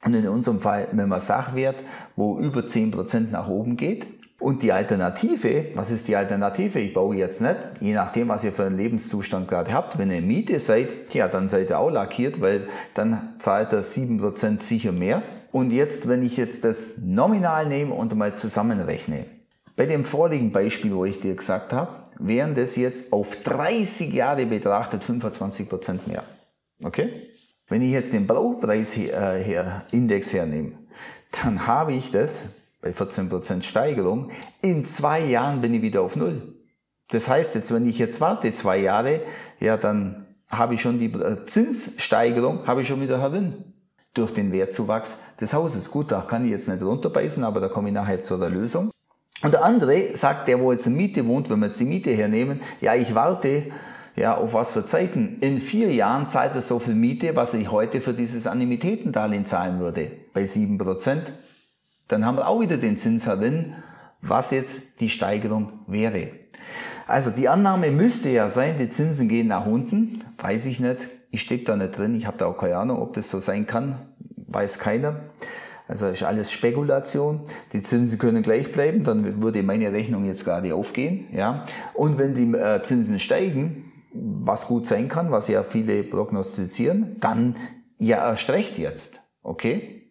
Und 0.05 0.13
in 0.13 0.27
unserem 0.27 0.59
Fall, 0.59 0.87
wenn 0.91 1.09
man 1.09 1.19
Sachwert, 1.19 1.77
wo 2.15 2.37
über 2.37 2.61
10% 2.61 3.31
nach 3.31 3.47
oben 3.47 3.75
geht, 3.75 4.14
Und 4.37 4.63
die 4.63 4.71
Alternative, 4.73 5.67
was 5.75 5.91
ist 5.91 6.07
die 6.07 6.15
Alternative? 6.15 6.79
Ich 6.79 6.93
baue 6.93 7.15
jetzt 7.15 7.39
nicht, 7.39 7.55
je 7.79 7.93
nachdem, 7.93 8.27
was 8.27 8.43
ihr 8.43 8.51
für 8.51 8.65
einen 8.65 8.77
Lebenszustand 8.77 9.47
gerade 9.47 9.73
habt. 9.73 9.97
Wenn 9.97 10.11
ihr 10.11 10.21
Miete 10.21 10.59
seid, 10.59 11.13
ja, 11.13 11.27
dann 11.29 11.47
seid 11.47 11.69
ihr 11.69 11.79
auch 11.79 11.89
lackiert, 11.89 12.41
weil 12.41 12.67
dann 12.93 13.35
zahlt 13.39 13.71
ihr 13.71 13.81
7% 13.83 14.61
sicher 14.61 14.91
mehr. 14.91 15.23
Und 15.53 15.71
jetzt, 15.71 16.09
wenn 16.09 16.21
ich 16.21 16.35
jetzt 16.35 16.65
das 16.65 16.97
nominal 17.01 17.65
nehme 17.65 17.93
und 17.93 18.13
mal 18.15 18.35
zusammenrechne, 18.35 19.25
bei 19.77 19.85
dem 19.85 20.03
vorigen 20.03 20.51
Beispiel, 20.51 20.93
wo 20.93 21.05
ich 21.05 21.21
dir 21.21 21.35
gesagt 21.35 21.71
habe, 21.71 21.91
wären 22.19 22.55
das 22.55 22.75
jetzt 22.75 23.13
auf 23.13 23.41
30 23.43 24.13
Jahre 24.13 24.45
betrachtet 24.45 25.03
25% 25.03 26.07
mehr. 26.07 26.23
Okay? 26.83 27.09
Wenn 27.67 27.81
ich 27.81 27.91
jetzt 27.91 28.13
den 28.13 28.27
Brauchpreisindex 28.27 28.97
her, 28.97 29.35
äh, 29.35 29.43
her, 29.43 29.83
hernehme, 30.41 30.73
dann 31.43 31.65
habe 31.65 31.93
ich 31.93 32.11
das 32.11 32.45
bei 32.85 32.91
14% 32.91 33.63
Steigerung. 33.63 34.29
In 34.61 34.85
zwei 34.85 35.19
Jahren 35.19 35.59
bin 35.61 35.73
ich 35.73 35.81
wieder 35.81 36.01
auf 36.01 36.15
Null. 36.15 36.53
Das 37.09 37.27
heißt 37.27 37.55
jetzt, 37.55 37.73
wenn 37.73 37.87
ich 37.87 37.97
jetzt 37.97 38.21
warte 38.21 38.53
zwei 38.53 38.77
Jahre, 38.77 39.21
ja, 39.59 39.75
dann 39.75 40.27
habe 40.49 40.75
ich 40.75 40.81
schon 40.81 40.99
die 40.99 41.11
äh, 41.11 41.45
Zinssteigerung, 41.47 42.67
habe 42.67 42.83
ich 42.83 42.87
schon 42.87 43.01
wieder 43.01 43.19
herin. 43.19 43.73
Durch 44.13 44.33
den 44.33 44.53
Wertzuwachs 44.53 45.19
des 45.41 45.53
Hauses. 45.53 45.91
Gut, 45.91 46.11
da 46.11 46.21
kann 46.21 46.45
ich 46.45 46.51
jetzt 46.51 46.69
nicht 46.69 46.81
runterbeißen, 46.81 47.43
aber 47.43 47.59
da 47.59 47.67
komme 47.67 47.89
ich 47.89 47.93
nachher 47.93 48.23
zu 48.23 48.37
der 48.37 48.49
Lösung. 48.49 48.91
Und 49.41 49.53
der 49.53 49.65
andere 49.65 50.15
sagt, 50.15 50.47
der 50.47 50.61
wo 50.61 50.71
jetzt 50.71 50.87
in 50.87 50.95
Miete 50.95 51.25
wohnt, 51.27 51.49
wenn 51.49 51.59
wir 51.59 51.65
jetzt 51.65 51.79
die 51.79 51.85
Miete 51.85 52.11
hernehmen, 52.11 52.61
ja, 52.79 52.95
ich 52.95 53.13
warte, 53.13 53.63
ja, 54.15 54.37
auf 54.37 54.53
was 54.53 54.71
für 54.71 54.85
Zeiten? 54.85 55.39
In 55.41 55.59
vier 55.59 55.91
Jahren 55.91 56.29
zahlt 56.29 56.55
er 56.55 56.61
so 56.61 56.79
viel 56.79 56.95
Miete, 56.95 57.35
was 57.35 57.53
ich 57.55 57.69
heute 57.71 57.99
für 57.99 58.13
dieses 58.13 58.47
Annuitätendarlehen 58.47 59.45
zahlen 59.45 59.79
würde, 59.79 60.11
bei 60.33 60.45
sieben 60.45 60.77
Prozent. 60.77 61.33
Dann 62.07 62.25
haben 62.25 62.37
wir 62.37 62.47
auch 62.47 62.61
wieder 62.61 62.77
den 62.77 62.97
Zins 62.97 63.25
herin, 63.25 63.73
was 64.21 64.51
jetzt 64.51 64.99
die 64.99 65.09
Steigerung 65.09 65.79
wäre. 65.87 66.29
Also 67.07 67.29
die 67.29 67.49
Annahme 67.49 67.91
müsste 67.91 68.29
ja 68.29 68.49
sein, 68.49 68.77
die 68.79 68.89
Zinsen 68.89 69.27
gehen 69.27 69.47
nach 69.47 69.65
unten. 69.65 70.23
Weiß 70.37 70.65
ich 70.65 70.79
nicht. 70.79 71.07
Ich 71.31 71.41
stecke 71.41 71.65
da 71.65 71.75
nicht 71.75 71.97
drin. 71.97 72.15
Ich 72.15 72.25
habe 72.25 72.37
da 72.37 72.47
auch 72.47 72.57
keine 72.57 72.77
Ahnung, 72.77 73.01
ob 73.01 73.13
das 73.13 73.29
so 73.29 73.39
sein 73.39 73.67
kann. 73.67 73.99
Weiß 74.47 74.79
keiner. 74.79 75.21
Also 75.87 76.07
ist 76.07 76.23
alles 76.23 76.51
Spekulation. 76.51 77.41
Die 77.73 77.83
Zinsen 77.83 78.17
können 78.17 78.41
gleich 78.41 78.71
bleiben, 78.71 79.03
dann 79.03 79.43
würde 79.43 79.61
meine 79.61 79.91
Rechnung 79.91 80.25
jetzt 80.25 80.43
gerade 80.43 80.73
aufgehen. 80.73 81.27
Ja. 81.31 81.65
Und 81.93 82.17
wenn 82.17 82.33
die 82.33 82.51
äh, 82.57 82.81
Zinsen 82.81 83.19
steigen, 83.19 83.91
was 84.13 84.67
gut 84.67 84.87
sein 84.87 85.09
kann, 85.09 85.31
was 85.31 85.47
ja 85.47 85.61
viele 85.63 86.03
prognostizieren, 86.03 87.17
dann 87.19 87.55
ja 87.99 88.29
erst 88.29 88.49
recht 88.49 88.79
jetzt. 88.79 89.19
Okay? 89.43 90.04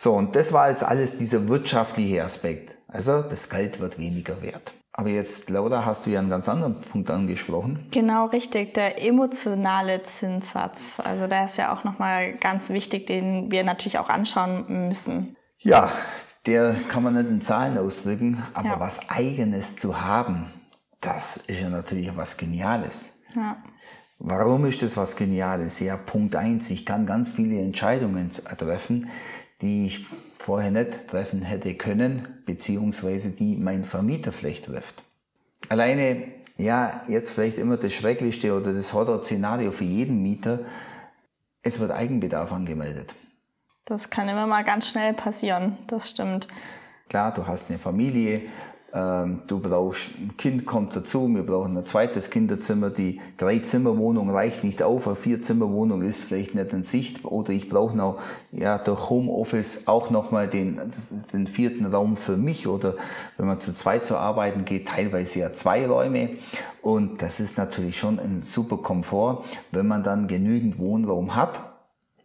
So, 0.00 0.12
und 0.12 0.36
das 0.36 0.52
war 0.52 0.70
jetzt 0.70 0.84
alles 0.84 1.18
dieser 1.18 1.48
wirtschaftliche 1.48 2.22
Aspekt. 2.22 2.76
Also 2.86 3.20
das 3.20 3.50
Geld 3.50 3.80
wird 3.80 3.98
weniger 3.98 4.40
wert. 4.42 4.72
Aber 4.92 5.08
jetzt, 5.08 5.50
Laura, 5.50 5.84
hast 5.84 6.06
du 6.06 6.10
ja 6.10 6.20
einen 6.20 6.30
ganz 6.30 6.48
anderen 6.48 6.80
Punkt 6.82 7.10
angesprochen. 7.10 7.84
Genau, 7.90 8.26
richtig. 8.26 8.74
Der 8.74 9.04
emotionale 9.04 10.04
Zinssatz. 10.04 11.00
Also 11.02 11.26
der 11.26 11.46
ist 11.46 11.56
ja 11.56 11.76
auch 11.76 11.82
nochmal 11.82 12.34
ganz 12.34 12.68
wichtig, 12.68 13.08
den 13.08 13.50
wir 13.50 13.64
natürlich 13.64 13.98
auch 13.98 14.08
anschauen 14.08 14.86
müssen. 14.86 15.36
Ja, 15.58 15.90
der 16.46 16.76
kann 16.88 17.02
man 17.02 17.14
nicht 17.14 17.28
in 17.28 17.40
Zahlen 17.40 17.76
ausdrücken, 17.76 18.40
aber 18.54 18.68
ja. 18.68 18.80
was 18.80 19.10
Eigenes 19.10 19.74
zu 19.74 20.00
haben, 20.00 20.46
das 21.00 21.38
ist 21.38 21.60
ja 21.60 21.70
natürlich 21.70 22.16
was 22.16 22.36
Geniales. 22.36 23.06
Ja. 23.34 23.56
Warum 24.20 24.64
ist 24.66 24.82
das 24.82 24.96
was 24.96 25.14
Geniales? 25.14 25.78
Ja, 25.78 25.96
Punkt 25.96 26.34
eins: 26.34 26.70
ich 26.70 26.84
kann 26.84 27.06
ganz 27.06 27.30
viele 27.30 27.60
Entscheidungen 27.60 28.32
treffen, 28.56 29.08
die 29.62 29.86
ich 29.86 30.06
vorher 30.38 30.70
nicht 30.70 31.08
treffen 31.08 31.42
hätte 31.42 31.74
können, 31.74 32.28
beziehungsweise 32.46 33.30
die 33.30 33.56
mein 33.56 33.84
Vermieter 33.84 34.32
vielleicht 34.32 34.66
trifft. 34.66 35.02
Alleine, 35.68 36.28
ja, 36.56 37.02
jetzt 37.08 37.32
vielleicht 37.32 37.58
immer 37.58 37.76
das 37.76 37.92
Schrecklichste 37.92 38.56
oder 38.56 38.72
das 38.72 38.92
Horror-Szenario 38.92 39.72
für 39.72 39.84
jeden 39.84 40.22
Mieter, 40.22 40.60
es 41.62 41.80
wird 41.80 41.90
Eigenbedarf 41.90 42.52
angemeldet. 42.52 43.14
Das 43.84 44.10
kann 44.10 44.28
immer 44.28 44.46
mal 44.46 44.64
ganz 44.64 44.88
schnell 44.88 45.14
passieren, 45.14 45.78
das 45.86 46.10
stimmt. 46.10 46.46
Klar, 47.08 47.32
du 47.32 47.46
hast 47.46 47.70
eine 47.70 47.78
Familie, 47.78 48.42
du 48.90 49.60
brauchst, 49.60 50.08
ein 50.18 50.36
Kind 50.38 50.64
kommt 50.64 50.96
dazu, 50.96 51.28
wir 51.28 51.44
brauchen 51.44 51.76
ein 51.76 51.84
zweites 51.84 52.30
Kinderzimmer, 52.30 52.88
die 52.88 53.20
Drei-Zimmer-Wohnung 53.36 54.30
reicht 54.30 54.64
nicht 54.64 54.82
auf, 54.82 55.06
eine 55.06 55.14
Vier-Zimmer-Wohnung 55.14 56.00
ist 56.00 56.24
vielleicht 56.24 56.54
nicht 56.54 56.72
in 56.72 56.84
Sicht. 56.84 57.24
Oder 57.26 57.50
ich 57.50 57.68
brauche 57.68 57.94
noch, 57.94 58.18
ja, 58.50 58.78
durch 58.78 59.10
Homeoffice 59.10 59.88
auch 59.88 60.08
nochmal 60.08 60.48
den, 60.48 60.80
den 61.34 61.46
vierten 61.46 61.84
Raum 61.84 62.16
für 62.16 62.38
mich. 62.38 62.66
Oder 62.66 62.94
wenn 63.36 63.46
man 63.46 63.60
zu 63.60 63.74
zweit 63.74 64.06
zu 64.06 64.16
arbeiten 64.16 64.64
geht, 64.64 64.88
teilweise 64.88 65.40
ja 65.40 65.52
zwei 65.52 65.86
Räume. 65.86 66.30
Und 66.80 67.20
das 67.20 67.40
ist 67.40 67.58
natürlich 67.58 67.98
schon 67.98 68.18
ein 68.18 68.42
super 68.42 68.78
Komfort, 68.78 69.44
wenn 69.70 69.86
man 69.86 70.02
dann 70.02 70.28
genügend 70.28 70.78
Wohnraum 70.78 71.36
hat. 71.36 71.60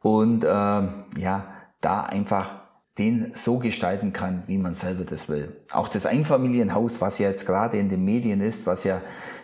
Und 0.01 0.46
äh, 0.46 0.48
ja, 0.48 1.43
da 1.82 2.01
einfach 2.01 2.62
den 3.00 3.31
so 3.35 3.57
gestalten 3.57 4.13
kann, 4.13 4.43
wie 4.45 4.59
man 4.59 4.75
selber 4.75 5.03
das 5.03 5.27
will. 5.27 5.55
Auch 5.71 5.88
das 5.88 6.05
Einfamilienhaus, 6.05 7.01
was 7.01 7.17
ja 7.17 7.29
jetzt 7.29 7.47
gerade 7.47 7.77
in 7.77 7.89
den 7.89 8.05
Medien 8.05 8.39
ist, 8.39 8.67
was 8.67 8.83
ja, 8.83 9.01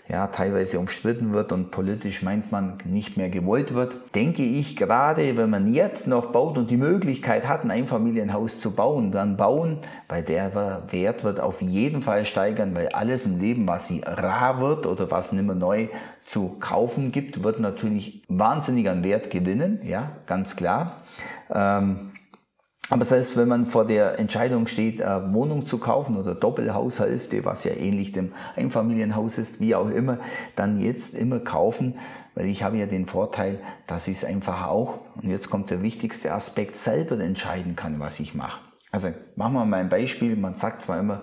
ja 0.08 0.27
teilweise 0.27 0.77
umstritten 0.77 1.34
wird 1.34 1.51
und 1.51 1.72
politisch 1.72 2.22
meint 2.22 2.51
man 2.51 2.77
nicht 2.86 3.18
mehr 3.18 3.29
gewollt 3.29 3.74
wird, 3.74 3.96
denke 4.13 4.44
ich 4.44 4.75
gerade, 4.75 5.36
wenn 5.36 5.50
man 5.50 5.65
jetzt 5.74 6.06
noch 6.06 6.32
baut 6.32 6.60
und 6.60 6.70
die 6.70 6.77
Möglichkeit 6.77 7.48
hat, 7.48 7.63
ein 7.63 7.72
Einfamilienhaus 7.72 8.60
zu 8.60 8.75
bauen, 8.75 9.12
dann 9.12 9.36
bauen, 9.36 9.79
weil 10.08 10.22
der 10.22 10.84
Wert 10.91 11.24
wird 11.24 11.39
auf 11.39 11.63
jeden 11.63 12.03
Fall 12.03 12.25
steigern, 12.25 12.75
weil 12.75 12.89
alles 12.89 13.25
im 13.25 13.39
Leben, 13.39 13.68
was 13.68 13.88
sie 13.88 14.03
rar 14.06 14.62
wird 14.62 14.86
oder 14.86 15.10
was 15.10 15.32
nimmer 15.32 15.56
neu 15.56 15.88
zu 16.24 16.58
kaufen 16.60 17.12
gibt, 17.12 17.44
wird 17.44 17.60
natürlich 17.60 18.22
wahnsinnig 18.27 18.88
an 18.88 19.03
Wert 19.03 19.32
gewinnen, 19.32 19.79
ja, 19.84 20.12
ganz 20.27 20.56
klar. 20.56 20.98
Ähm, 21.51 22.12
aber 22.89 23.00
das 23.00 23.12
heißt, 23.12 23.38
wenn 23.38 23.48
man 23.48 23.67
vor 23.67 23.86
der 23.86 24.17
Entscheidung 24.17 24.65
steht, 24.65 25.00
äh, 25.00 25.34
Wohnung 25.34 25.67
zu 25.67 25.77
kaufen 25.77 26.17
oder 26.17 26.34
Doppelhaushälfte, 26.34 27.46
was 27.46 27.63
ja 27.63 27.74
ähnlich 27.74 28.12
dem 28.12 28.34
Einfamilienhaus 28.55 29.38
ist, 29.38 29.60
wie 29.60 29.75
auch 29.75 29.89
immer, 29.89 30.17
dann 30.55 30.79
jetzt 30.79 31.13
immer 31.13 31.39
kaufen, 31.39 32.00
weil 32.34 32.48
ich 32.48 32.63
habe 32.63 32.77
ja 32.77 32.88
den 32.88 33.05
Vorteil, 33.05 33.60
dass 33.86 34.08
ich 34.08 34.17
es 34.17 34.25
einfach 34.25 34.65
auch, 34.65 35.00
und 35.15 35.29
jetzt 35.29 35.50
kommt 35.50 35.69
der 35.69 35.84
wichtigste 35.84 36.34
Aspekt, 36.34 36.77
selber 36.77 37.19
entscheiden 37.19 37.75
kann, 37.75 38.00
was 38.00 38.19
ich 38.19 38.34
mache. 38.34 38.60
Also 38.91 39.10
machen 39.36 39.53
wir 39.53 39.65
mal 39.65 39.81
ein 39.81 39.89
Beispiel, 39.89 40.36
man 40.36 40.58
sagt 40.58 40.81
zwar 40.81 41.00
immer, 41.00 41.22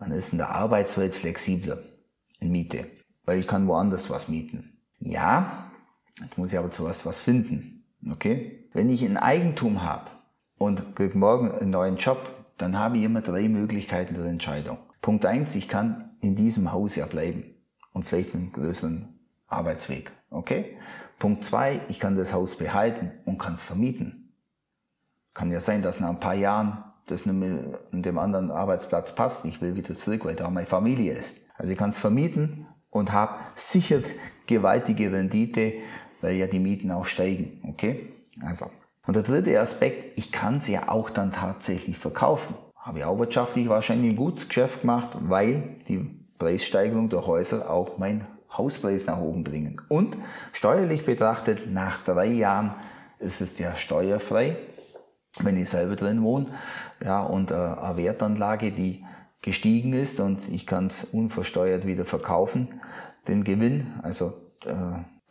man 0.00 0.10
ist 0.10 0.32
in 0.32 0.38
der 0.38 0.50
Arbeitswelt 0.50 1.14
flexibler 1.14 1.78
in 2.40 2.50
Miete, 2.50 2.86
weil 3.24 3.38
ich 3.38 3.46
kann 3.46 3.68
woanders 3.68 4.10
was 4.10 4.28
mieten. 4.28 4.80
Ja, 4.98 5.70
jetzt 6.20 6.38
muss 6.38 6.52
ich 6.52 6.58
aber 6.58 6.72
zuerst 6.72 7.06
was 7.06 7.20
finden. 7.20 7.84
Okay? 8.10 8.68
Wenn 8.72 8.90
ich 8.90 9.04
ein 9.04 9.16
Eigentum 9.16 9.82
habe, 9.82 10.10
und 10.62 10.94
kriege 10.94 11.18
morgen 11.18 11.50
einen 11.50 11.70
neuen 11.70 11.96
Job, 11.96 12.30
dann 12.56 12.78
habe 12.78 12.96
ich 12.96 13.02
immer 13.02 13.20
drei 13.20 13.48
Möglichkeiten 13.48 14.14
der 14.14 14.26
Entscheidung. 14.26 14.78
Punkt 15.00 15.26
eins: 15.26 15.56
ich 15.56 15.68
kann 15.68 16.10
in 16.20 16.36
diesem 16.36 16.70
Haus 16.70 16.94
ja 16.94 17.06
bleiben 17.06 17.42
und 17.92 18.04
vielleicht 18.04 18.32
einen 18.32 18.52
größeren 18.52 19.08
Arbeitsweg. 19.48 20.12
Okay? 20.30 20.76
Punkt 21.18 21.42
zwei: 21.42 21.80
ich 21.88 21.98
kann 21.98 22.14
das 22.14 22.32
Haus 22.32 22.56
behalten 22.56 23.10
und 23.24 23.38
kann 23.38 23.54
es 23.54 23.62
vermieten. 23.64 24.34
Kann 25.34 25.50
ja 25.50 25.58
sein, 25.58 25.82
dass 25.82 25.98
nach 25.98 26.10
ein 26.10 26.20
paar 26.20 26.34
Jahren 26.34 26.84
das 27.06 27.26
nicht 27.26 27.34
mehr 27.34 27.80
an 27.90 28.02
dem 28.02 28.18
anderen 28.18 28.52
Arbeitsplatz 28.52 29.16
passt. 29.16 29.44
Ich 29.44 29.60
will 29.60 29.74
wieder 29.74 29.98
zurück, 29.98 30.24
weil 30.24 30.36
da 30.36 30.48
meine 30.48 30.66
Familie 30.66 31.14
ist. 31.14 31.40
Also 31.56 31.72
ich 31.72 31.78
kann 31.78 31.90
es 31.90 31.98
vermieten 31.98 32.66
und 32.88 33.12
habe 33.12 33.42
sicher 33.56 34.00
gewaltige 34.46 35.12
Rendite, 35.12 35.72
weil 36.20 36.36
ja 36.36 36.46
die 36.46 36.60
Mieten 36.60 36.92
auch 36.92 37.06
steigen. 37.06 37.60
Okay? 37.66 38.12
Also 38.44 38.70
und 39.06 39.16
der 39.16 39.22
dritte 39.22 39.58
Aspekt, 39.58 40.18
ich 40.18 40.30
kann 40.30 40.58
es 40.58 40.68
ja 40.68 40.88
auch 40.88 41.10
dann 41.10 41.32
tatsächlich 41.32 41.98
verkaufen. 41.98 42.54
Habe 42.76 42.98
ich 42.98 43.04
auch 43.04 43.18
wirtschaftlich 43.18 43.68
wahrscheinlich 43.68 44.10
ein 44.10 44.16
gutes 44.16 44.48
Geschäft 44.48 44.82
gemacht, 44.82 45.16
weil 45.20 45.76
die 45.88 45.98
Preissteigerung 46.38 47.08
der 47.08 47.26
Häuser 47.26 47.70
auch 47.70 47.98
mein 47.98 48.26
Hauspreis 48.56 49.06
nach 49.06 49.18
oben 49.18 49.44
bringen. 49.44 49.80
Und 49.88 50.16
steuerlich 50.52 51.04
betrachtet, 51.04 51.70
nach 51.72 52.02
drei 52.04 52.26
Jahren 52.26 52.74
ist 53.18 53.40
es 53.40 53.58
ja 53.58 53.76
steuerfrei, 53.76 54.56
wenn 55.40 55.56
ich 55.56 55.70
selber 55.70 55.96
drin 55.96 56.22
wohne. 56.22 56.46
Ja, 57.02 57.22
und 57.22 57.50
äh, 57.50 57.54
eine 57.54 57.96
Wertanlage, 57.96 58.72
die 58.72 59.04
gestiegen 59.40 59.92
ist 59.92 60.20
und 60.20 60.48
ich 60.48 60.66
kann 60.66 60.86
es 60.86 61.04
unversteuert 61.04 61.86
wieder 61.86 62.04
verkaufen, 62.04 62.80
den 63.26 63.42
Gewinn, 63.42 63.94
also 64.02 64.32
äh, 64.64 64.72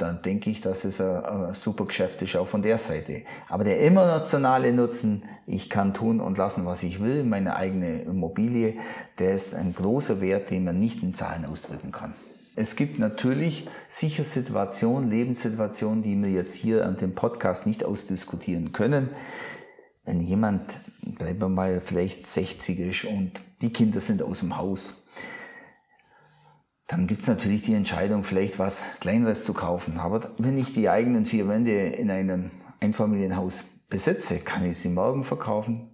dann 0.02 0.22
denke 0.22 0.50
ich, 0.50 0.62
dass 0.62 0.84
es 0.84 1.00
ein, 1.00 1.24
ein, 1.24 1.54
super 1.54 1.86
Geschäft 1.86 2.22
ist, 2.22 2.36
auch 2.36 2.48
von 2.48 2.62
der 2.62 2.78
Seite. 2.78 3.22
Aber 3.50 3.64
der 3.64 3.84
emotionale 3.84 4.74
Nutzen, 4.74 5.24
ich 5.46 5.70
kann 5.70 5.94
tun 5.94 6.20
und 6.20 6.38
lassen, 6.38 6.66
was 6.66 6.84
ich 6.84 7.02
will, 7.02 7.24
meine 7.24 7.56
eigene 7.56 8.02
Immobilie, 8.02 8.76
der 9.20 9.36
ist 9.36 9.54
ein 9.54 9.74
großer 9.76 10.22
Wert, 10.22 10.50
den 10.50 10.64
man 10.64 10.80
nicht 10.80 11.04
in 11.04 11.14
Zahlen 11.14 11.46
ausdrücken 11.46 11.92
kann. 11.92 12.14
Es 12.56 12.76
gibt 12.76 13.00
natürlich 13.00 13.70
sicher 13.88 14.26
Situationen, 14.26 15.10
Lebenssituationen, 15.10 16.04
die 16.04 16.22
wir 16.22 16.30
jetzt 16.30 16.54
hier 16.54 16.86
an 16.86 16.98
dem 16.98 17.16
Podcast 17.16 17.66
nicht 17.66 17.84
ausdiskutieren 17.84 18.72
können. 18.72 19.10
wenn 20.04 20.20
jemand, 20.20 20.80
bleiben 21.02 21.40
wir 21.40 21.50
mal, 21.50 21.80
vielleicht 21.80 22.28
60 22.28 22.80
ist 22.80 23.06
und 23.06 23.40
die 23.62 23.72
Kinder 23.72 24.00
sind 24.00 24.22
aus 24.24 24.40
dem 24.40 24.58
Haus, 24.58 25.01
dann 26.92 27.08
gibt 27.08 27.22
es 27.22 27.28
natürlich 27.30 27.62
die 27.62 27.74
Entscheidung, 27.74 28.26
vielleicht 28.26 28.60
was 28.60 28.84
Kleineres 29.00 29.46
zu 29.46 29.54
kaufen. 29.54 29.98
Aber 29.98 30.20
wenn 30.38 30.58
ich 30.58 30.74
die 30.74 30.90
eigenen 30.90 31.24
vier 31.24 31.48
Wände 31.48 31.72
in 31.72 32.12
einem 32.12 32.52
Einfamilienhaus 32.82 33.64
besitze, 33.90 34.40
kann 34.40 34.70
ich 34.70 34.80
sie 34.80 34.90
morgen 34.90 35.24
verkaufen, 35.24 35.90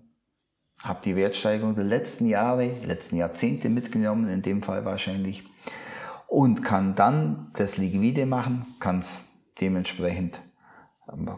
habe 0.81 0.99
die 1.05 1.15
Wertsteigerung 1.15 1.75
der 1.75 1.83
letzten 1.83 2.25
Jahre, 2.25 2.71
letzten 2.83 3.15
Jahrzehnte 3.17 3.69
mitgenommen, 3.69 4.27
in 4.27 4.41
dem 4.41 4.63
Fall 4.63 4.85
wahrscheinlich, 4.85 5.43
und 6.25 6.63
kann 6.63 6.95
dann 6.95 7.51
das 7.53 7.77
liquide 7.77 8.25
machen, 8.25 8.65
kann 8.79 8.97
es 8.99 9.25
dementsprechend, 9.61 10.41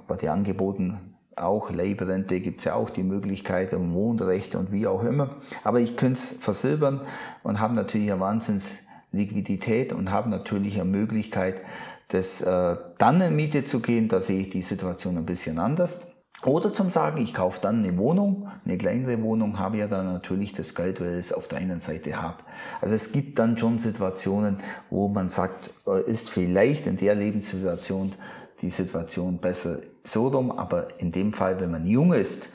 wird 0.07 0.21
ja 0.21 0.31
angeboten, 0.31 1.17
auch 1.35 1.69
Leibrente 1.69 2.39
gibt 2.39 2.59
es 2.59 2.65
ja 2.65 2.75
auch 2.75 2.89
die 2.89 3.03
Möglichkeit 3.03 3.73
und 3.73 3.93
Wohnrechte 3.93 4.57
und 4.57 4.71
wie 4.71 4.87
auch 4.87 5.03
immer. 5.03 5.35
Aber 5.65 5.81
ich 5.81 5.97
könnte 5.97 6.19
es 6.19 6.31
versilbern 6.31 7.01
und 7.43 7.59
habe 7.59 7.75
natürlich 7.75 8.09
eine 8.09 8.21
Wahnsinns 8.21 8.71
Liquidität 9.11 9.93
und 9.93 10.11
habe 10.11 10.29
natürlich 10.29 10.79
eine 10.79 10.89
Möglichkeit, 10.89 11.61
das 12.09 12.41
äh, 12.41 12.75
dann 12.97 13.21
in 13.21 13.35
Miete 13.35 13.65
zu 13.65 13.79
gehen. 13.79 14.07
Da 14.07 14.21
sehe 14.21 14.41
ich 14.41 14.49
die 14.49 14.61
Situation 14.61 15.17
ein 15.17 15.25
bisschen 15.25 15.59
anders. 15.59 16.07
Oder 16.45 16.73
zum 16.73 16.89
Sagen, 16.89 17.21
ich 17.21 17.33
kaufe 17.33 17.59
dann 17.61 17.83
eine 17.83 17.97
Wohnung, 17.97 18.47
eine 18.63 18.77
kleinere 18.77 19.21
Wohnung, 19.21 19.59
habe 19.59 19.77
ja 19.77 19.87
dann 19.87 20.05
natürlich 20.05 20.53
das 20.53 20.73
Geld, 20.73 21.01
weil 21.01 21.13
ich 21.13 21.19
es 21.25 21.33
auf 21.33 21.49
der 21.49 21.59
einen 21.59 21.81
Seite 21.81 22.21
habe. 22.21 22.37
Also 22.79 22.95
es 22.95 23.11
gibt 23.11 23.39
dann 23.39 23.57
schon 23.57 23.77
Situationen, 23.77 24.57
wo 24.89 25.09
man 25.09 25.29
sagt, 25.29 25.71
äh, 25.85 26.09
ist 26.09 26.29
vielleicht 26.29 26.87
in 26.87 26.95
der 26.95 27.15
Lebenssituation 27.15 28.13
die 28.61 28.69
Situation 28.69 29.39
besser 29.39 29.79
so 30.03 30.27
rum, 30.27 30.51
aber 30.51 30.99
in 30.99 31.11
dem 31.11 31.33
Fall, 31.33 31.59
wenn 31.59 31.71
man 31.71 31.85
jung 31.85 32.13
ist, 32.13 32.49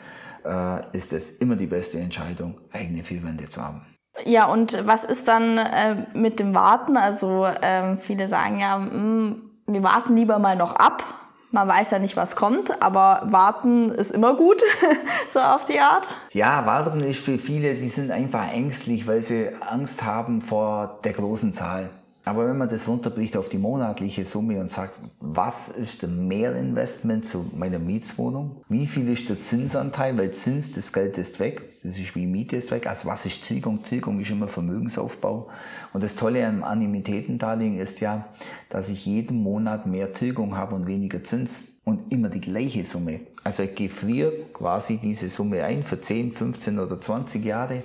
äh, 0.44 0.96
ist 0.96 1.12
es 1.12 1.30
immer 1.32 1.56
die 1.56 1.66
beste 1.66 1.98
Entscheidung, 1.98 2.60
eigene 2.72 3.04
Vierwände 3.04 3.48
zu 3.48 3.62
haben. 3.62 3.82
Ja, 4.24 4.46
und 4.46 4.86
was 4.86 5.04
ist 5.04 5.28
dann 5.28 5.58
äh, 5.58 6.06
mit 6.14 6.40
dem 6.40 6.54
Warten? 6.54 6.96
Also 6.96 7.46
ähm, 7.62 7.98
viele 7.98 8.28
sagen 8.28 8.58
ja, 8.58 8.78
mh, 8.78 8.90
hm, 8.90 9.42
wir 9.66 9.82
warten 9.82 10.16
lieber 10.16 10.38
mal 10.38 10.56
noch 10.56 10.74
ab. 10.76 11.04
Man 11.50 11.68
weiß 11.68 11.92
ja 11.92 12.00
nicht, 12.00 12.16
was 12.16 12.34
kommt, 12.34 12.82
aber 12.82 13.22
warten 13.26 13.88
ist 13.88 14.10
immer 14.10 14.34
gut, 14.34 14.60
so 15.30 15.38
auf 15.38 15.64
die 15.64 15.78
Art. 15.78 16.08
Ja, 16.32 16.66
warten 16.66 16.98
ist 17.00 17.20
für 17.20 17.38
viele, 17.38 17.76
die 17.76 17.88
sind 17.88 18.10
einfach 18.10 18.52
ängstlich, 18.52 19.06
weil 19.06 19.22
sie 19.22 19.50
Angst 19.60 20.02
haben 20.02 20.42
vor 20.42 20.98
der 21.04 21.12
großen 21.12 21.52
Zahl. 21.52 21.90
Aber 22.26 22.48
wenn 22.48 22.56
man 22.56 22.70
das 22.70 22.88
runterbricht 22.88 23.36
auf 23.36 23.50
die 23.50 23.58
monatliche 23.58 24.24
Summe 24.24 24.58
und 24.58 24.72
sagt, 24.72 24.98
was 25.20 25.68
ist 25.68 26.00
der 26.00 26.08
Mehrinvestment 26.08 27.26
zu 27.26 27.50
meiner 27.54 27.78
Mietswohnung? 27.78 28.62
Wie 28.70 28.86
viel 28.86 29.10
ist 29.10 29.28
der 29.28 29.42
Zinsanteil? 29.42 30.16
Weil 30.16 30.32
Zins, 30.32 30.72
das 30.72 30.94
Geld 30.94 31.18
ist 31.18 31.38
weg. 31.38 31.62
Das 31.82 31.98
ist 31.98 32.16
wie 32.16 32.26
Miete 32.26 32.56
ist 32.56 32.70
weg. 32.70 32.86
Also 32.86 33.08
was 33.08 33.26
ist 33.26 33.44
Tilgung? 33.44 33.82
Tilgung 33.82 34.20
ist 34.20 34.30
immer 34.30 34.48
Vermögensaufbau. 34.48 35.50
Und 35.92 36.02
das 36.02 36.16
Tolle 36.16 36.46
am 36.46 36.64
Annuitätendarlehen 36.64 37.78
ist 37.78 38.00
ja, 38.00 38.26
dass 38.70 38.88
ich 38.88 39.04
jeden 39.04 39.42
Monat 39.42 39.84
mehr 39.86 40.14
Tilgung 40.14 40.56
habe 40.56 40.74
und 40.74 40.86
weniger 40.86 41.22
Zins. 41.22 41.64
Und 41.84 42.10
immer 42.10 42.30
die 42.30 42.40
gleiche 42.40 42.86
Summe. 42.86 43.20
Also 43.42 43.64
ich 43.64 43.74
gefriere 43.74 44.32
quasi 44.54 44.96
diese 44.96 45.28
Summe 45.28 45.62
ein 45.64 45.82
für 45.82 46.00
10, 46.00 46.32
15 46.32 46.78
oder 46.78 46.98
20 46.98 47.44
Jahre. 47.44 47.82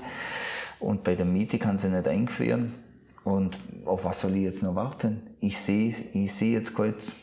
Und 0.79 1.03
bei 1.03 1.15
der 1.15 1.25
Miete 1.25 1.60
kann 1.60 1.77
sie 1.77 1.89
nicht 1.89 2.08
eingefrieren. 2.08 2.74
Und 3.23 3.57
auf 3.85 4.05
was 4.05 4.21
soll 4.21 4.35
ich 4.35 4.43
jetzt 4.43 4.63
noch 4.63 4.75
warten? 4.75 5.21
Ich 5.39 5.58
sehe, 5.58 5.93
ich 6.13 6.34
sehe 6.34 6.58
jetzt 6.58 6.73
kurz 6.73 7.13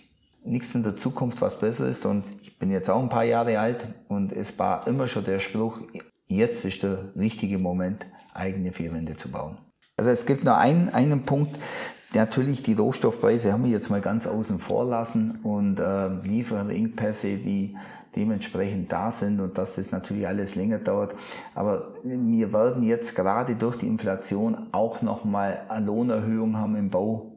nichts 0.44 0.74
in 0.74 0.82
der 0.82 0.96
Zukunft, 0.96 1.40
was 1.40 1.59
besser 1.59 1.88
ist. 1.88 2.06
Und 2.06 2.24
ich 2.42 2.59
bin 2.59 2.70
jetzt 2.70 2.88
auch 2.88 3.02
ein 3.02 3.09
paar 3.09 3.24
Jahre 3.24 3.59
alt 3.59 3.87
und 4.09 4.32
es 4.32 4.59
war 4.59 4.87
immer 4.87 5.09
schon 5.09 5.24
der 5.24 5.40
Spruch, 5.40 5.80
jetzt 6.26 6.64
ist 6.64 6.82
der 6.82 7.12
richtige 7.16 7.59
Moment, 7.59 8.06
eigene 8.32 8.72
Vierwände 8.72 9.16
zu 9.16 9.30
bauen. 9.30 9.59
Also 9.96 10.11
es 10.11 10.26
gibt 10.26 10.44
noch 10.44 10.59
einen, 10.59 10.90
einen 10.90 11.22
Punkt, 11.22 11.56
natürlich 12.14 12.62
die 12.62 12.74
Rohstoffpreise 12.74 13.52
haben 13.52 13.64
wir 13.64 13.70
jetzt 13.70 13.90
mal 13.90 14.00
ganz 14.00 14.26
außen 14.26 14.59
vor 14.59 14.85
lassen 14.85 15.40
und 15.42 15.80
äh, 15.80 16.09
Lieferengpässe, 16.09 17.37
die 17.37 17.76
dementsprechend 18.16 18.90
da 18.90 19.12
sind 19.12 19.40
und 19.40 19.59
dass 19.59 19.74
das 19.74 19.92
natürlich 19.92 20.26
alles 20.26 20.55
länger 20.55 20.79
dauert. 20.79 21.14
Aber 21.55 21.94
wir 22.02 22.52
werden 22.52 22.83
jetzt 22.83 23.14
gerade 23.14 23.55
durch 23.55 23.76
die 23.76 23.87
Inflation 23.87 24.68
auch 24.72 25.02
nochmal 25.02 25.61
eine 25.68 25.87
Lohnerhöhung 25.87 26.57
haben 26.57 26.76
im 26.76 26.90
Bau. 26.90 27.33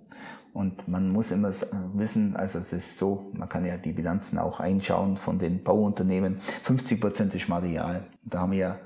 Und 0.54 0.88
man 0.88 1.10
muss 1.10 1.32
immer 1.32 1.52
wissen, 1.94 2.36
also 2.36 2.60
es 2.60 2.74
ist 2.74 2.98
so, 2.98 3.30
man 3.34 3.48
kann 3.48 3.65
ja 3.65 3.78
die 3.78 3.94
Bilanzen 3.94 4.39
auch 4.39 4.60
einschauen 4.60 5.18
von 5.18 5.38
den 5.38 5.63
Bauunternehmen. 5.63 6.39
50 6.63 7.00
Prozent 7.00 7.36
ist 7.36 7.50
Material. 7.50 8.06
Da 8.24 8.39
haben 8.39 8.52
wir 8.54 8.58
ja 8.58 8.80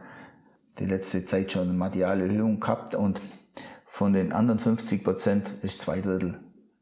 die 0.79 0.85
letzte 0.85 1.25
Zeit 1.25 1.51
schon 1.51 1.63
eine 1.63 1.73
Materialerhöhung 1.73 2.59
gehabt 2.59 2.95
und 2.95 3.21
von 3.85 4.11
den 4.11 4.33
anderen 4.33 4.59
50 4.59 5.03
Prozent 5.03 5.53
ist 5.61 5.79
zwei 5.79 6.01
Drittel 6.01 6.39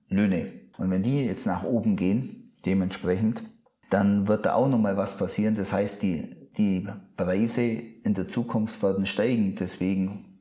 Löhne. 0.07 0.51
Und 0.77 0.89
wenn 0.89 1.03
die 1.03 1.25
jetzt 1.25 1.45
nach 1.45 1.63
oben 1.63 1.95
gehen, 1.95 2.53
dementsprechend, 2.65 3.43
dann 3.91 4.27
wird 4.27 4.45
da 4.45 4.55
auch 4.55 4.67
nochmal 4.67 4.97
was 4.97 5.17
passieren. 5.17 5.55
Das 5.55 5.73
heißt, 5.73 6.01
die, 6.01 6.49
die 6.57 6.87
Preise 7.17 7.61
in 7.61 8.13
der 8.13 8.27
Zukunft 8.27 8.81
werden 8.81 9.05
steigen. 9.05 9.55
Deswegen 9.55 10.39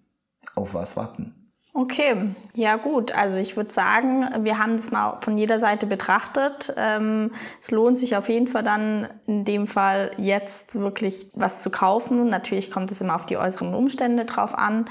auf 0.54 0.72
was 0.74 0.96
warten. 0.96 1.34
Okay, 1.72 2.34
ja 2.54 2.76
gut. 2.76 3.12
Also 3.12 3.38
ich 3.38 3.56
würde 3.56 3.72
sagen, 3.72 4.44
wir 4.44 4.58
haben 4.58 4.76
das 4.76 4.90
mal 4.90 5.18
von 5.20 5.38
jeder 5.38 5.60
Seite 5.60 5.86
betrachtet. 5.86 6.74
Ähm, 6.76 7.30
es 7.62 7.70
lohnt 7.70 7.98
sich 7.98 8.16
auf 8.16 8.28
jeden 8.28 8.48
Fall 8.48 8.64
dann 8.64 9.08
in 9.26 9.44
dem 9.44 9.66
Fall 9.66 10.10
jetzt 10.16 10.74
wirklich 10.74 11.30
was 11.34 11.62
zu 11.62 11.70
kaufen. 11.70 12.28
Natürlich 12.28 12.72
kommt 12.72 12.90
es 12.90 13.00
immer 13.00 13.14
auf 13.14 13.26
die 13.26 13.36
äußeren 13.36 13.74
Umstände 13.74 14.24
drauf 14.24 14.52
an. 14.52 14.86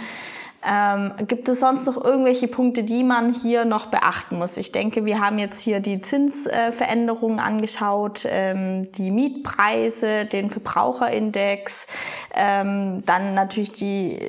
Ähm, 0.68 1.14
gibt 1.28 1.48
es 1.48 1.62
sonst 1.62 1.86
noch 1.86 2.04
irgendwelche 2.04 2.50
Punkte, 2.50 2.84
die 2.84 3.04
man 3.04 3.34
hier 3.34 3.64
noch 3.64 3.86
beachten 3.86 4.38
muss? 4.38 4.58
Ich 4.58 4.74
denke, 4.74 5.06
wir 5.06 5.22
haben 5.22 5.40
jetzt 5.40 5.62
hier 5.62 5.80
die 5.80 6.02
Zinsveränderungen 6.02 7.40
angeschaut, 7.40 8.28
ähm, 8.30 8.92
die 8.94 9.10
Mietpreise, 9.10 10.26
den 10.26 10.50
Verbraucherindex, 10.50 11.88
ähm, 12.36 13.04
dann 13.06 13.36
natürlich 13.36 13.72
die 13.72 14.20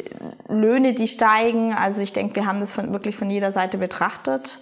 Löhne, 0.49 0.95
die 0.95 1.09
steigen. 1.09 1.75
Also 1.75 2.01
ich 2.01 2.13
denke, 2.13 2.37
wir 2.37 2.47
haben 2.47 2.61
das 2.61 2.73
von, 2.73 2.93
wirklich 2.93 3.17
von 3.17 3.29
jeder 3.29 3.51
Seite 3.51 3.79
betrachtet. 3.79 4.61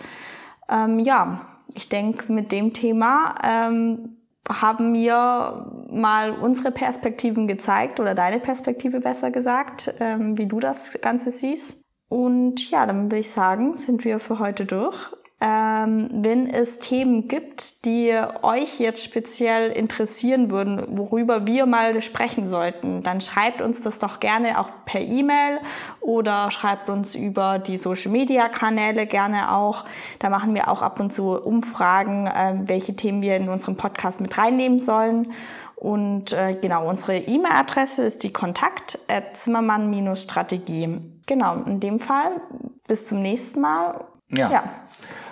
Ähm, 0.70 0.98
ja, 0.98 1.40
ich 1.74 1.90
denke, 1.90 2.32
mit 2.32 2.50
dem 2.50 2.72
Thema 2.72 3.34
ähm, 3.46 4.17
haben 4.48 4.92
mir 4.92 5.66
mal 5.90 6.32
unsere 6.32 6.70
Perspektiven 6.70 7.46
gezeigt 7.46 8.00
oder 8.00 8.14
deine 8.14 8.40
Perspektive 8.40 9.00
besser 9.00 9.30
gesagt, 9.30 9.94
ähm, 10.00 10.38
wie 10.38 10.46
du 10.46 10.60
das 10.60 10.98
Ganze 11.00 11.32
siehst. 11.32 11.82
Und 12.08 12.70
ja, 12.70 12.86
dann 12.86 13.04
würde 13.04 13.18
ich 13.18 13.30
sagen, 13.30 13.74
sind 13.74 14.04
wir 14.04 14.18
für 14.18 14.38
heute 14.38 14.64
durch. 14.64 14.96
Ähm, 15.40 16.08
wenn 16.10 16.50
es 16.50 16.80
Themen 16.80 17.28
gibt, 17.28 17.84
die 17.84 18.12
euch 18.42 18.80
jetzt 18.80 19.04
speziell 19.04 19.70
interessieren 19.70 20.50
würden, 20.50 20.98
worüber 20.98 21.46
wir 21.46 21.64
mal 21.66 22.02
sprechen 22.02 22.48
sollten, 22.48 23.04
dann 23.04 23.20
schreibt 23.20 23.62
uns 23.62 23.80
das 23.80 24.00
doch 24.00 24.18
gerne 24.18 24.58
auch 24.58 24.68
per 24.84 25.00
E-Mail 25.00 25.60
oder 26.00 26.50
schreibt 26.50 26.90
uns 26.90 27.14
über 27.14 27.60
die 27.60 27.76
Social-Media-Kanäle 27.76 29.06
gerne 29.06 29.54
auch. 29.54 29.84
Da 30.18 30.28
machen 30.28 30.54
wir 30.54 30.68
auch 30.68 30.82
ab 30.82 30.98
und 30.98 31.12
zu 31.12 31.40
Umfragen, 31.40 32.26
äh, 32.26 32.54
welche 32.64 32.96
Themen 32.96 33.22
wir 33.22 33.36
in 33.36 33.48
unserem 33.48 33.76
Podcast 33.76 34.20
mit 34.20 34.36
reinnehmen 34.38 34.80
sollen. 34.80 35.32
Und 35.76 36.32
äh, 36.32 36.58
genau, 36.60 36.88
unsere 36.88 37.16
E-Mail-Adresse 37.16 38.02
ist 38.02 38.24
die 38.24 38.32
kontakt 38.32 38.98
zimmermann-strategie. 39.34 40.98
Genau, 41.26 41.62
in 41.62 41.78
dem 41.78 42.00
Fall 42.00 42.40
bis 42.88 43.06
zum 43.06 43.22
nächsten 43.22 43.60
Mal. 43.60 44.04
Ja. 44.30 44.50
ja. 44.50 44.64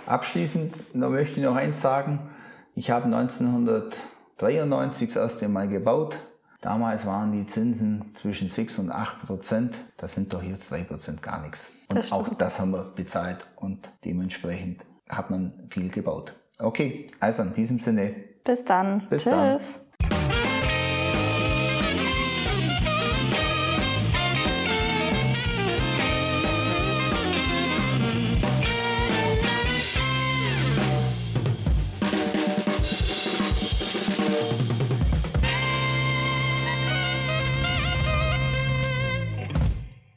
Abschließend 0.07 0.75
da 0.95 1.09
möchte 1.09 1.41
ich 1.41 1.45
noch 1.45 1.57
eins 1.57 1.83
sagen. 1.83 2.31
Ich 2.75 2.91
habe 2.91 3.07
1993 3.07 5.09
das 5.09 5.17
erste 5.17 5.49
Mal 5.49 5.69
gebaut. 5.69 6.19
Damals 6.61 7.07
waren 7.07 7.33
die 7.33 7.47
Zinsen 7.47 8.13
zwischen 8.15 8.49
6 8.49 8.81
und 8.81 8.91
8 8.91 9.27
Prozent. 9.27 9.77
Das 9.97 10.15
sind 10.15 10.33
doch 10.33 10.43
jetzt 10.43 10.71
3 10.71 10.85
Prozent 10.85 11.23
gar 11.23 11.43
nichts. 11.43 11.73
Und 11.89 12.13
auch 12.13 12.29
das 12.29 12.61
haben 12.61 12.73
wir 12.73 12.93
bezahlt 12.95 13.47
und 13.57 13.91
dementsprechend 14.05 14.85
hat 15.09 15.31
man 15.31 15.69
viel 15.71 15.91
gebaut. 15.91 16.35
Okay, 16.59 17.09
also 17.21 17.43
in 17.43 17.53
diesem 17.53 17.81
Sinne. 17.81 18.15
Bis 18.45 18.65
dann. 18.65 19.07
Bis 19.09 19.23
Tschüss. 19.23 19.33
Dann. 19.33 19.61